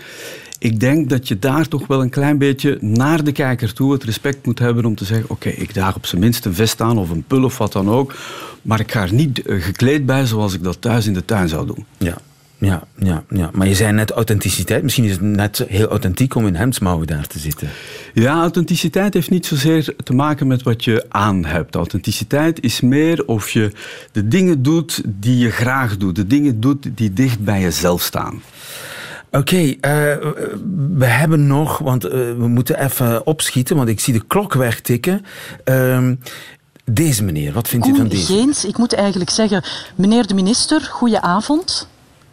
Ik 0.60 0.80
denk 0.80 1.10
dat 1.10 1.28
je 1.28 1.40
daar 1.40 1.68
toch 1.68 1.88
wel 1.88 2.02
een 2.02 2.10
klein 2.10 2.38
beetje 2.38 2.78
naar 2.80 3.24
de 3.24 3.32
kijker 3.32 3.74
toe 3.74 3.92
het 3.92 4.04
respect 4.04 4.46
moet 4.46 4.60
hebben 4.60 4.86
om 4.86 4.96
te 4.96 5.06
zeggen: 5.06 5.30
Oké, 5.30 5.48
okay, 5.48 5.62
ik 5.62 5.72
draag 5.72 5.96
op 5.96 6.06
zijn 6.06 6.22
minst 6.22 6.46
een 6.46 6.54
vest 6.54 6.82
aan 6.82 6.98
of 6.98 7.10
een 7.10 7.24
pul 7.28 7.44
of 7.44 7.58
wat 7.58 7.72
dan 7.72 7.90
ook. 7.90 8.16
Maar 8.62 8.80
ik 8.80 8.92
ga 8.92 9.02
er 9.02 9.14
niet 9.14 9.48
uh, 9.48 9.64
gekleed 9.64 10.06
bij 10.06 10.26
zoals 10.26 10.54
ik 10.54 10.64
dat 10.64 10.82
thuis 10.82 11.08
in 11.08 11.14
de 11.14 11.26
tuin 11.26 11.50
zou 11.50 11.66
doen. 11.66 11.86
Ja. 11.98 12.18
Ja, 12.62 12.84
ja, 12.98 13.24
ja, 13.30 13.50
maar 13.54 13.68
je 13.68 13.76
zei 13.76 13.92
net 13.92 14.12
authenticiteit. 14.12 14.84
Misschien 14.84 15.04
is 15.04 15.12
het 15.12 15.22
net 15.22 15.66
heel 15.68 15.88
authentiek 15.88 16.36
om 16.36 16.48
in 16.48 16.56
hemdsmouwen 16.56 17.08
daar 17.08 17.28
te 17.28 17.40
zitten. 17.40 17.70
Ja, 18.14 18.42
authenticiteit 18.42 19.14
heeft 19.14 19.30
niet 19.30 19.46
zozeer 19.46 19.96
te 20.04 20.14
maken 20.14 20.48
met 20.48 20.64
wat 20.64 20.84
je 20.84 21.06
aan 21.10 21.46
hebt. 21.46 21.76
Authenticiteit 21.76 22.64
is 22.64 22.82
meer 22.82 23.26
of 23.26 23.50
je 23.50 23.72
de 24.12 24.28
dingen 24.28 24.64
doet 24.64 25.02
die 25.06 25.38
je 25.38 25.50
graag 25.50 25.98
doet. 25.98 26.16
De 26.16 26.28
dingen 26.28 26.60
doet 26.60 26.90
die 26.96 27.14
dicht 27.14 27.40
bij 27.40 27.62
jezelf 27.62 28.02
staan. 28.02 28.42
Oké, 29.32 29.38
okay, 29.38 29.68
uh, 29.68 30.32
we 30.98 31.06
hebben 31.06 31.48
nog, 31.48 31.78
want 31.78 32.06
uh, 32.06 32.12
we 32.12 32.48
moeten 32.48 32.84
even 32.84 33.26
opschieten, 33.26 33.76
want 33.76 33.90
ik 33.90 34.00
zie 34.00 34.14
de 34.14 34.24
klok 34.28 34.54
wegtikken. 34.54 35.26
Uh, 35.66 36.10
deze 36.86 37.24
meneer, 37.24 37.54
wat 37.54 37.68
vindt 37.68 37.86
Koen 37.86 37.96
u 37.96 37.98
van 37.98 38.08
deze? 38.08 38.34
Geens, 38.34 38.66
ik 38.66 38.78
moet 38.78 38.94
eigenlijk 38.94 39.30
zeggen, 39.30 39.64
meneer 39.96 40.28
de 40.28 40.34
minister, 40.34 40.82
goedenavond. 40.82 41.90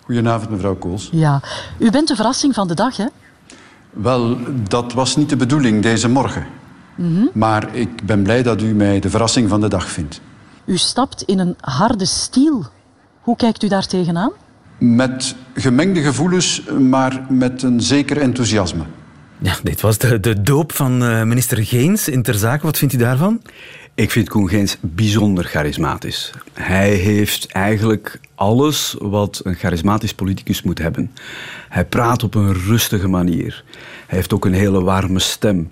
Goedenavond, 0.09 0.51
mevrouw 0.51 0.77
Kools. 0.77 1.09
Ja, 1.12 1.40
u 1.79 1.90
bent 1.90 2.09
de 2.09 2.14
verrassing 2.14 2.55
van 2.55 2.68
de 2.68 2.75
dag, 2.75 2.97
hè? 2.97 3.07
Wel, 3.90 4.37
dat 4.68 4.92
was 4.92 5.16
niet 5.16 5.29
de 5.29 5.37
bedoeling 5.37 5.83
deze 5.83 6.09
morgen. 6.09 6.47
Mm 6.94 7.16
-hmm. 7.16 7.31
Maar 7.35 7.75
ik 7.75 8.07
ben 8.07 8.23
blij 8.23 8.42
dat 8.42 8.62
u 8.62 8.75
mij 8.75 9.01
de 9.01 9.11
verrassing 9.11 9.49
van 9.49 9.61
de 9.61 9.68
dag 9.68 9.88
vindt. 9.88 10.21
U 10.64 10.77
stapt 10.77 11.23
in 11.23 11.38
een 11.38 11.57
harde 11.61 12.05
stiel. 12.05 12.66
Hoe 13.21 13.37
kijkt 13.37 13.62
u 13.62 13.68
daar 13.68 13.87
tegenaan? 13.87 14.33
Met 14.79 15.35
gemengde 15.55 16.03
gevoelens, 16.03 16.62
maar 16.81 17.27
met 17.29 17.62
een 17.62 17.81
zeker 17.81 18.21
enthousiasme. 18.21 18.85
Ja, 19.38 19.55
dit 19.62 19.81
was 19.81 19.99
de, 19.99 20.21
de 20.21 20.42
doop 20.42 20.73
van 20.73 21.03
uh, 21.03 21.23
minister 21.23 21.64
Geens 21.64 22.09
in 22.09 22.23
ter 22.23 22.35
zake. 22.35 22.66
Wat 22.66 22.79
vindt 22.79 22.94
u 22.94 22.97
daarvan? 22.97 23.40
Ik 23.98 24.11
vind 24.11 24.28
Koen 24.28 24.48
Geens 24.48 24.76
bijzonder 24.80 25.44
charismatisch. 25.44 26.32
Hij 26.52 26.90
heeft 26.90 27.46
eigenlijk 27.46 28.20
alles 28.34 28.96
wat 28.98 29.40
een 29.44 29.54
charismatisch 29.54 30.14
politicus 30.14 30.62
moet 30.62 30.78
hebben. 30.78 31.11
Hij 31.68 31.84
praat 31.84 32.22
op 32.22 32.34
een 32.34 32.52
rustige 32.54 33.08
manier. 33.08 33.64
Hij 34.06 34.18
heeft 34.18 34.32
ook 34.32 34.44
een 34.44 34.52
hele 34.52 34.82
warme 34.82 35.18
stem. 35.18 35.70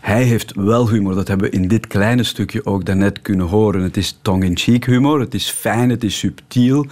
Hij 0.00 0.22
heeft 0.22 0.54
wel 0.54 0.88
humor, 0.88 1.14
dat 1.14 1.28
hebben 1.28 1.50
we 1.50 1.56
in 1.56 1.68
dit 1.68 1.86
kleine 1.86 2.22
stukje 2.22 2.66
ook 2.66 2.84
daarnet 2.84 3.22
kunnen 3.22 3.46
horen. 3.46 3.82
Het 3.82 3.96
is 3.96 4.18
tongue-in-cheek 4.22 4.86
humor, 4.86 5.20
het 5.20 5.34
is 5.34 5.50
fijn, 5.50 5.90
het 5.90 6.04
is 6.04 6.18
subtiel, 6.18 6.86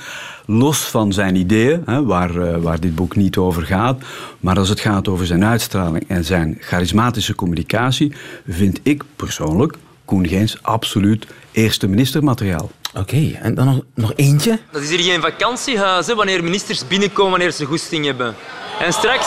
los 0.47 0.79
van 0.79 1.12
zijn 1.12 1.37
ideeën, 1.37 1.83
hè, 1.85 2.05
waar, 2.05 2.37
uh, 2.37 2.57
waar 2.57 2.81
dit 2.81 2.95
boek 2.95 3.16
niet 3.16 3.37
over 3.37 3.62
gaat. 3.62 4.03
Maar 4.40 4.59
als 4.59 4.68
het 4.68 4.81
gaat 4.81 5.09
over 5.09 5.27
zijn 5.27 5.45
uitstraling 5.45 6.05
en 6.09 6.25
zijn 6.25 6.57
charismatische 6.61 7.35
communicatie, 7.35 8.12
vind 8.47 8.81
ik 8.83 9.03
persoonlijk 9.16 9.77
Koen 10.12 10.29
Geens 10.29 10.57
absoluut 10.62 11.27
eerste 11.53 11.87
ministermateriaal. 11.87 12.70
Oké, 12.90 13.01
okay, 13.01 13.38
en 13.42 13.55
dan 13.55 13.64
nog, 13.64 13.81
nog 13.94 14.12
eentje? 14.16 14.59
Dat 14.70 14.83
is 14.83 14.90
hier 14.90 14.98
geen 14.98 15.20
vakantiehuis, 15.20 16.07
hè, 16.07 16.14
wanneer 16.14 16.44
ministers 16.44 16.87
binnenkomen 16.87 17.31
wanneer 17.31 17.51
ze 17.51 17.64
goesting 17.64 18.05
hebben. 18.05 18.35
En 18.81 18.92
straks... 18.92 19.27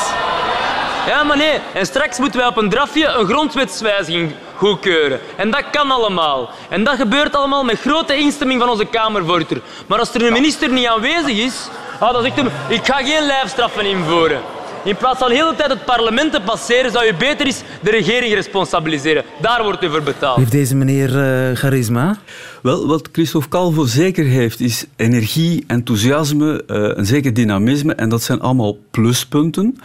Ja, 1.07 1.23
maar 1.23 1.37
nee. 1.37 1.59
En 1.73 1.85
straks 1.85 2.19
moeten 2.19 2.39
wij 2.39 2.49
op 2.49 2.57
een 2.57 2.69
drafje 2.69 3.07
een 3.07 3.25
grondwetswijziging 3.25 4.31
goedkeuren. 4.55 5.19
En 5.37 5.51
dat 5.51 5.69
kan 5.71 5.91
allemaal. 5.91 6.49
En 6.69 6.83
dat 6.83 6.95
gebeurt 6.95 7.35
allemaal 7.35 7.63
met 7.63 7.79
grote 7.79 8.15
instemming 8.15 8.59
van 8.59 8.69
onze 8.69 8.85
Kamervoorzitter. 8.85 9.61
Maar 9.87 9.99
als 9.99 10.13
er 10.13 10.25
een 10.25 10.33
minister 10.33 10.71
niet 10.71 10.87
aanwezig 10.87 11.37
is, 11.37 11.67
ah, 11.99 12.13
dan 12.13 12.21
zegt 12.23 12.35
hij, 12.35 12.45
ik 12.67 12.85
ga 12.85 12.97
geen 12.97 13.25
lijfstraffen 13.25 13.85
invoeren. 13.85 14.41
In 14.85 14.95
plaats 14.95 15.19
van 15.19 15.29
de 15.29 15.35
hele 15.35 15.55
tijd 15.55 15.69
het 15.69 15.85
parlement 15.85 16.31
te 16.31 16.41
passeren, 16.41 16.91
zou 16.91 17.05
je 17.05 17.13
beter 17.15 17.45
eens 17.45 17.61
de 17.81 17.89
regering 17.89 18.33
responsabiliseren. 18.33 19.23
Daar 19.41 19.63
wordt 19.63 19.83
u 19.83 19.89
voor 19.89 20.03
betaald. 20.03 20.37
Heeft 20.37 20.51
deze 20.51 20.75
meneer 20.75 21.09
uh, 21.09 21.55
charisma? 21.55 22.17
Wel, 22.61 22.87
wat 22.87 23.09
Christophe 23.11 23.49
Calvo 23.49 23.85
zeker 23.85 24.25
heeft, 24.25 24.59
is 24.59 24.85
energie, 24.95 25.63
enthousiasme, 25.67 26.63
uh, 26.67 26.91
een 26.97 27.05
zeker 27.05 27.33
dynamisme. 27.33 27.93
En 27.93 28.09
dat 28.09 28.23
zijn 28.23 28.41
allemaal 28.41 28.77
pluspunten. 28.91 29.79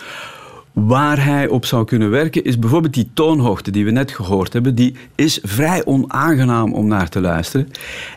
Waar 0.73 1.25
hij 1.25 1.49
op 1.49 1.65
zou 1.65 1.85
kunnen 1.85 2.11
werken 2.11 2.45
is 2.45 2.59
bijvoorbeeld 2.59 2.95
die 2.95 3.11
toonhoogte 3.15 3.71
die 3.71 3.85
we 3.85 3.91
net 3.91 4.11
gehoord 4.11 4.53
hebben. 4.53 4.75
Die 4.75 4.97
is 5.15 5.39
vrij 5.43 5.85
onaangenaam 5.85 6.75
om 6.75 6.87
naar 6.87 7.09
te 7.09 7.21
luisteren. 7.21 7.69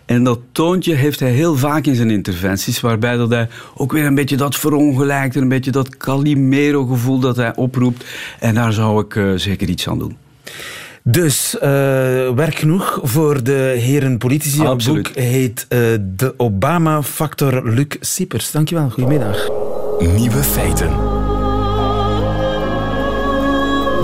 En 0.06 0.24
dat 0.24 0.40
toontje 0.52 0.94
heeft 0.94 1.20
hij 1.20 1.32
heel 1.32 1.56
vaak 1.56 1.86
in 1.86 1.96
zijn 1.96 2.10
interventies, 2.10 2.82
waarbij 2.82 3.18
dat 3.18 3.30
hij 3.30 3.48
ook 3.76 3.92
weer 3.92 4.06
een 4.06 4.16
beetje 4.16 4.38
dat 4.38 4.56
verongelijkt 4.56 5.36
en 5.36 5.42
een 5.42 5.48
beetje 5.48 5.72
dat 5.72 5.98
Calimero-gevoel 5.98 7.20
dat 7.20 7.36
hij 7.36 7.56
oproept. 7.56 8.06
En 8.40 8.54
daar 8.54 8.74
zou 8.74 9.04
ik 9.04 9.16
uh, 9.16 9.34
zeker 9.36 9.70
iets 9.70 9.88
aan 9.90 10.00
doen. 10.00 10.18
Dus 11.04 11.56
uh, 11.56 11.62
werk 12.32 12.56
genoeg 12.56 13.00
voor 13.04 13.44
de 13.44 13.76
heren 13.78 14.18
politici. 14.18 14.64
Het 14.64 14.86
boek 14.86 15.08
heet 15.08 15.66
uh, 15.70 15.80
De 16.02 16.34
Obama-factor 16.38 17.70
Luc 17.70 17.96
Siepers. 18.00 18.52
Dankjewel, 18.52 18.90
goedemiddag. 18.90 19.50
Nieuwe 20.00 20.44
feiten. 20.44 21.13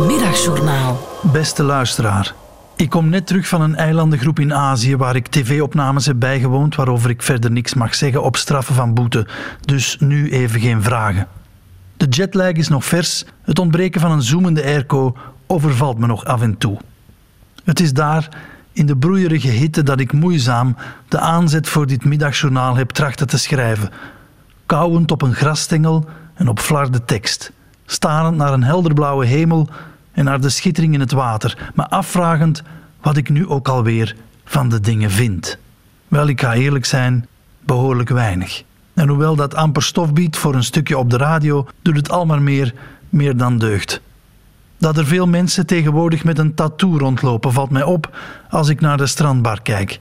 Middagjournaal. 0.07 0.99
Beste 1.31 1.63
luisteraar. 1.63 2.33
Ik 2.75 2.89
kom 2.89 3.09
net 3.09 3.27
terug 3.27 3.47
van 3.47 3.61
een 3.61 3.75
eilandengroep 3.75 4.39
in 4.39 4.53
Azië 4.53 4.95
waar 4.95 5.15
ik 5.15 5.27
tv-opnames 5.27 6.05
heb 6.05 6.19
bijgewoond 6.19 6.75
waarover 6.75 7.09
ik 7.09 7.21
verder 7.21 7.51
niks 7.51 7.73
mag 7.73 7.95
zeggen 7.95 8.23
op 8.23 8.35
straffen 8.37 8.75
van 8.75 8.93
boete. 8.93 9.27
Dus 9.65 9.97
nu 9.99 10.31
even 10.31 10.59
geen 10.59 10.83
vragen. 10.83 11.27
De 11.97 12.05
jetlag 12.05 12.51
is 12.51 12.67
nog 12.67 12.85
vers, 12.85 13.25
het 13.41 13.59
ontbreken 13.59 14.01
van 14.01 14.11
een 14.11 14.21
zoemende 14.21 14.63
airco 14.63 15.15
overvalt 15.47 15.97
me 15.97 16.07
nog 16.07 16.25
af 16.25 16.41
en 16.41 16.57
toe. 16.57 16.77
Het 17.63 17.79
is 17.79 17.93
daar, 17.93 18.29
in 18.71 18.85
de 18.85 18.97
broeierige 18.97 19.49
hitte, 19.49 19.83
dat 19.83 19.99
ik 19.99 20.13
moeizaam 20.13 20.75
de 21.07 21.19
aanzet 21.19 21.67
voor 21.67 21.87
dit 21.87 22.05
middagjournaal 22.05 22.75
heb 22.75 22.89
trachten 22.89 23.27
te 23.27 23.37
schrijven. 23.37 23.89
Kauwend 24.65 25.11
op 25.11 25.21
een 25.21 25.35
grasstengel 25.35 26.05
en 26.33 26.47
op 26.47 26.59
flarde 26.59 27.05
tekst. 27.05 27.51
Starend 27.91 28.37
naar 28.37 28.53
een 28.53 28.63
helderblauwe 28.63 29.25
hemel 29.25 29.67
en 30.11 30.25
naar 30.25 30.41
de 30.41 30.49
schittering 30.49 30.93
in 30.93 30.99
het 30.99 31.11
water, 31.11 31.71
maar 31.75 31.87
afvragend 31.87 32.63
wat 33.01 33.17
ik 33.17 33.29
nu 33.29 33.47
ook 33.47 33.67
alweer 33.67 34.15
van 34.45 34.69
de 34.69 34.79
dingen 34.79 35.11
vind. 35.11 35.57
Wel, 36.07 36.27
ik 36.27 36.41
ga 36.41 36.53
eerlijk 36.53 36.85
zijn, 36.85 37.27
behoorlijk 37.59 38.09
weinig. 38.09 38.63
En 38.93 39.07
hoewel 39.07 39.35
dat 39.35 39.55
amper 39.55 39.83
stof 39.83 40.13
biedt 40.13 40.37
voor 40.37 40.55
een 40.55 40.63
stukje 40.63 40.97
op 40.97 41.09
de 41.09 41.17
radio, 41.17 41.67
doet 41.81 41.95
het 41.95 42.11
al 42.11 42.25
maar 42.25 42.41
meer, 42.41 42.73
meer 43.09 43.37
dan 43.37 43.57
deugd. 43.57 44.01
Dat 44.77 44.97
er 44.97 45.05
veel 45.05 45.27
mensen 45.27 45.65
tegenwoordig 45.65 46.23
met 46.23 46.37
een 46.37 46.53
tattoo 46.53 46.97
rondlopen 46.97 47.53
valt 47.53 47.69
mij 47.69 47.83
op 47.83 48.17
als 48.49 48.69
ik 48.69 48.81
naar 48.81 48.97
de 48.97 49.07
strandbar 49.07 49.61
kijk. 49.61 49.99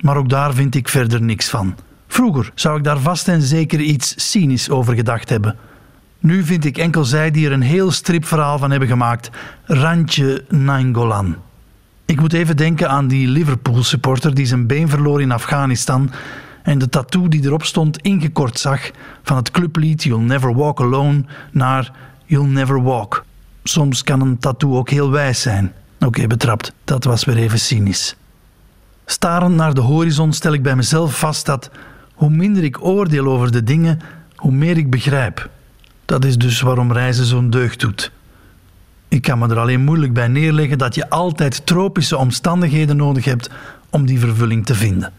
Maar 0.00 0.16
ook 0.16 0.28
daar 0.28 0.54
vind 0.54 0.74
ik 0.74 0.88
verder 0.88 1.22
niks 1.22 1.48
van. 1.48 1.74
Vroeger 2.06 2.52
zou 2.54 2.78
ik 2.78 2.84
daar 2.84 2.98
vast 2.98 3.28
en 3.28 3.42
zeker 3.42 3.80
iets 3.80 4.30
cynisch 4.30 4.70
over 4.70 4.94
gedacht 4.94 5.28
hebben. 5.28 5.56
Nu 6.24 6.44
vind 6.44 6.64
ik 6.64 6.78
enkel 6.78 7.04
zij 7.04 7.30
die 7.30 7.46
er 7.46 7.52
een 7.52 7.60
heel 7.60 7.90
stripverhaal 7.90 8.58
van 8.58 8.70
hebben 8.70 8.88
gemaakt. 8.88 9.30
Randje 9.64 10.44
Nainggolan. 10.48 11.36
Ik 12.04 12.20
moet 12.20 12.32
even 12.32 12.56
denken 12.56 12.88
aan 12.90 13.08
die 13.08 13.28
Liverpool-supporter 13.28 14.34
die 14.34 14.46
zijn 14.46 14.66
been 14.66 14.88
verloor 14.88 15.20
in 15.20 15.32
Afghanistan 15.32 16.10
en 16.62 16.78
de 16.78 16.88
tattoo 16.88 17.28
die 17.28 17.44
erop 17.44 17.64
stond 17.64 17.98
ingekort 17.98 18.58
zag 18.58 18.90
van 19.22 19.36
het 19.36 19.50
clublied 19.50 20.02
You'll 20.02 20.22
Never 20.22 20.54
Walk 20.54 20.80
Alone 20.80 21.24
naar 21.52 21.92
You'll 22.24 22.48
Never 22.48 22.82
Walk. 22.82 23.24
Soms 23.62 24.02
kan 24.02 24.20
een 24.20 24.38
tattoo 24.38 24.76
ook 24.76 24.90
heel 24.90 25.10
wijs 25.10 25.40
zijn. 25.40 25.72
Oké, 26.00 26.26
betrapt. 26.26 26.72
Dat 26.84 27.04
was 27.04 27.24
weer 27.24 27.36
even 27.36 27.58
cynisch. 27.58 28.16
Starend 29.06 29.54
naar 29.54 29.74
de 29.74 29.80
horizon 29.80 30.32
stel 30.32 30.52
ik 30.52 30.62
bij 30.62 30.76
mezelf 30.76 31.18
vast 31.18 31.46
dat 31.46 31.70
hoe 32.14 32.30
minder 32.30 32.64
ik 32.64 32.84
oordeel 32.84 33.26
over 33.26 33.52
de 33.52 33.64
dingen, 33.64 34.00
hoe 34.36 34.52
meer 34.52 34.76
ik 34.76 34.90
begrijp. 34.90 35.52
Dat 36.04 36.24
is 36.24 36.38
dus 36.38 36.60
waarom 36.60 36.92
reizen 36.92 37.24
zo'n 37.24 37.50
deugd 37.50 37.80
doet. 37.80 38.12
Ik 39.08 39.22
kan 39.22 39.38
me 39.38 39.48
er 39.48 39.58
alleen 39.58 39.84
moeilijk 39.84 40.12
bij 40.12 40.28
neerleggen 40.28 40.78
dat 40.78 40.94
je 40.94 41.10
altijd 41.10 41.66
tropische 41.66 42.16
omstandigheden 42.16 42.96
nodig 42.96 43.24
hebt 43.24 43.50
om 43.90 44.06
die 44.06 44.18
vervulling 44.18 44.66
te 44.66 44.74
vinden. 44.74 45.12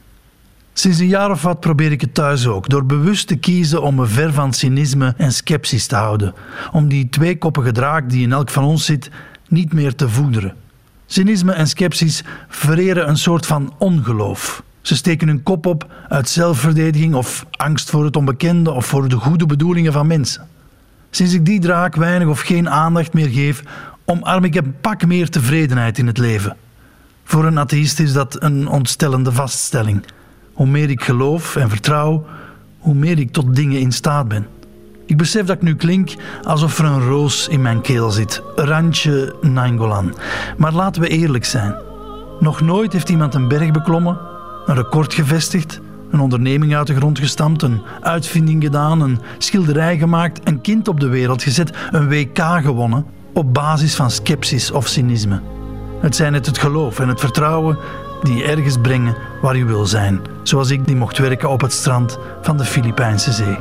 Sinds 0.74 1.00
een 1.00 1.08
jaar 1.08 1.32
of 1.32 1.42
wat 1.42 1.60
probeer 1.60 1.92
ik 1.92 2.02
het 2.02 2.14
thuis 2.14 2.48
ook, 2.48 2.70
door 2.70 2.86
bewust 2.86 3.28
te 3.28 3.36
kiezen 3.36 3.82
om 3.82 3.96
me 3.96 4.06
ver 4.06 4.34
van 4.34 4.54
cynisme 4.54 5.14
en 5.18 5.34
sceptisch 5.34 5.88
te 5.88 5.96
houden, 5.96 6.34
om 6.72 6.88
die 6.88 7.10
tweekoppige 7.10 7.72
draak 7.72 8.10
die 8.10 8.24
in 8.24 8.32
elk 8.32 8.50
van 8.50 8.64
ons 8.64 8.86
zit 8.86 9.10
niet 9.48 9.74
meer 9.74 9.96
te 9.96 10.10
voederen. 10.10 10.56
Cynisme 11.06 11.52
en 11.54 11.68
sceptisch 11.68 12.24
vereren 12.48 13.10
een 13.10 13.18
soort 13.18 13.46
van 13.46 13.74
ongeloof. 13.78 14.64
Ze 14.82 14.96
steken 14.96 15.28
hun 15.28 15.44
kop 15.44 15.66
op 15.66 15.92
uit 16.10 16.30
zelfverdediging 16.30 17.14
of 17.14 17.46
angst 17.52 17.90
voor 17.90 18.04
het 18.04 18.16
onbekende 18.16 18.72
of 18.72 18.86
voor 18.86 19.08
de 19.08 19.16
goede 19.16 19.46
bedoelingen 19.46 19.94
van 19.94 20.08
mensen. 20.08 20.48
Sinds 21.16 21.34
ik 21.34 21.46
die 21.46 21.60
draak 21.60 21.96
weinig 21.96 22.28
of 22.28 22.42
geen 22.42 22.70
aandacht 22.70 23.14
meer 23.14 23.30
geef, 23.30 23.64
omarm 24.06 24.44
ik 24.44 24.56
een 24.56 24.76
pak 24.82 25.06
meer 25.06 25.30
tevredenheid 25.30 25.98
in 25.98 26.08
het 26.08 26.18
leven. 26.18 26.58
Voor 27.24 27.46
een 27.46 27.60
atheïst 27.60 28.00
is 28.00 28.14
dat 28.14 28.44
een 28.44 28.68
ontstellende 28.68 29.32
vaststelling. 29.32 30.04
Hoe 30.54 30.68
meer 30.68 30.90
ik 30.90 31.04
geloof 31.04 31.56
en 31.56 31.70
vertrouw, 31.70 32.26
hoe 32.80 32.94
meer 32.94 33.20
ik 33.20 33.32
tot 33.32 33.56
dingen 33.56 33.80
in 33.80 33.92
staat 33.92 34.28
ben. 34.28 34.48
Ik 35.06 35.18
besef 35.18 35.46
dat 35.46 35.56
ik 35.56 35.62
nu 35.62 35.76
klink 35.76 36.14
alsof 36.44 36.80
er 36.80 36.86
een 36.86 37.08
roos 37.08 37.48
in 37.48 37.62
mijn 37.62 37.82
keel 37.82 38.12
zit, 38.12 38.42
randje 38.56 39.36
Nainggolan. 39.42 40.16
Maar 40.58 40.74
laten 40.74 41.02
we 41.02 41.08
eerlijk 41.08 41.46
zijn. 41.46 41.76
Nog 42.40 42.62
nooit 42.62 42.94
heeft 42.94 43.10
iemand 43.10 43.34
een 43.34 43.48
berg 43.48 43.72
beklommen, 43.72 44.18
een 44.66 44.76
record 44.76 45.14
gevestigd, 45.14 45.80
een 46.16 46.22
onderneming 46.22 46.76
uit 46.76 46.88
de 46.88 46.96
grond 46.96 47.20
gestampt, 47.20 47.62
een 47.62 47.82
uitvinding 48.02 48.64
gedaan, 48.64 49.02
een 49.02 49.20
schilderij 49.38 49.98
gemaakt, 49.98 50.48
een 50.48 50.62
kind 50.62 50.88
op 50.88 51.00
de 51.00 51.08
wereld 51.08 51.44
gezet, 51.44 51.78
een 51.92 52.08
WK 52.08 52.40
gewonnen 52.40 53.06
op 53.34 53.54
basis 53.54 53.96
van 53.96 54.12
sceptisch 54.12 54.72
of 54.72 54.88
cynisme. 54.88 55.42
Het 56.00 56.16
zijn 56.16 56.34
het 56.34 56.46
het 56.46 56.58
geloof 56.58 57.00
en 57.00 57.08
het 57.08 57.20
vertrouwen 57.20 57.78
die 58.22 58.44
ergens 58.44 58.78
brengen 58.82 59.16
waar 59.42 59.58
je 59.58 59.66
wil 59.66 59.86
zijn, 59.86 60.22
zoals 60.44 60.70
ik 60.70 60.86
die 60.86 60.96
mocht 60.96 61.18
werken 61.18 61.50
op 61.50 61.62
het 61.62 61.74
strand 61.74 62.20
van 62.42 62.58
de 62.58 62.66
Filipijnse 62.66 63.32
zee. 63.32 63.58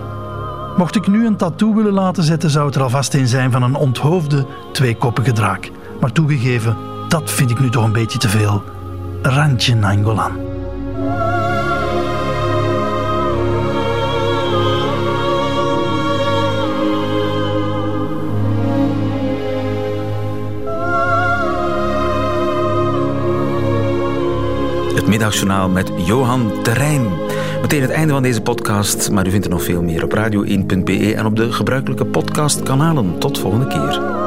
Mocht 0.76 0.96
ik 0.96 1.06
nu 1.06 1.26
een 1.26 1.36
tattoo 1.36 1.74
willen 1.74 1.92
laten 1.92 2.22
zetten, 2.22 2.50
zou 2.50 2.66
het 2.66 2.74
er 2.74 2.82
alvast 2.82 3.14
een 3.14 3.28
zijn 3.28 3.50
van 3.50 3.62
een 3.62 3.74
onthoofde 3.74 4.46
tweekoppige 4.72 5.32
draak. 5.32 5.70
Maar 6.00 6.12
toegegeven, 6.12 6.76
dat 7.08 7.30
vind 7.30 7.50
ik 7.50 7.60
nu 7.60 7.70
toch 7.70 7.84
een 7.84 7.92
beetje 7.92 8.18
te 8.18 8.28
veel. 8.28 8.62
Randje 9.22 9.74
Nainggolan. 9.74 10.32
Middagjournaal 25.14 25.68
met 25.68 25.90
Johan 25.96 26.62
Terrein. 26.62 27.08
Meteen 27.60 27.82
het 27.82 27.90
einde 27.90 28.12
van 28.12 28.22
deze 28.22 28.40
podcast, 28.40 29.10
maar 29.10 29.26
u 29.26 29.30
vindt 29.30 29.44
er 29.44 29.52
nog 29.52 29.62
veel 29.62 29.82
meer 29.82 30.04
op 30.04 30.14
radio1.be 30.14 31.14
en 31.16 31.26
op 31.26 31.36
de 31.36 31.52
gebruikelijke 31.52 32.04
podcastkanalen. 32.04 33.18
Tot 33.18 33.38
volgende 33.38 33.66
keer. 33.66 34.23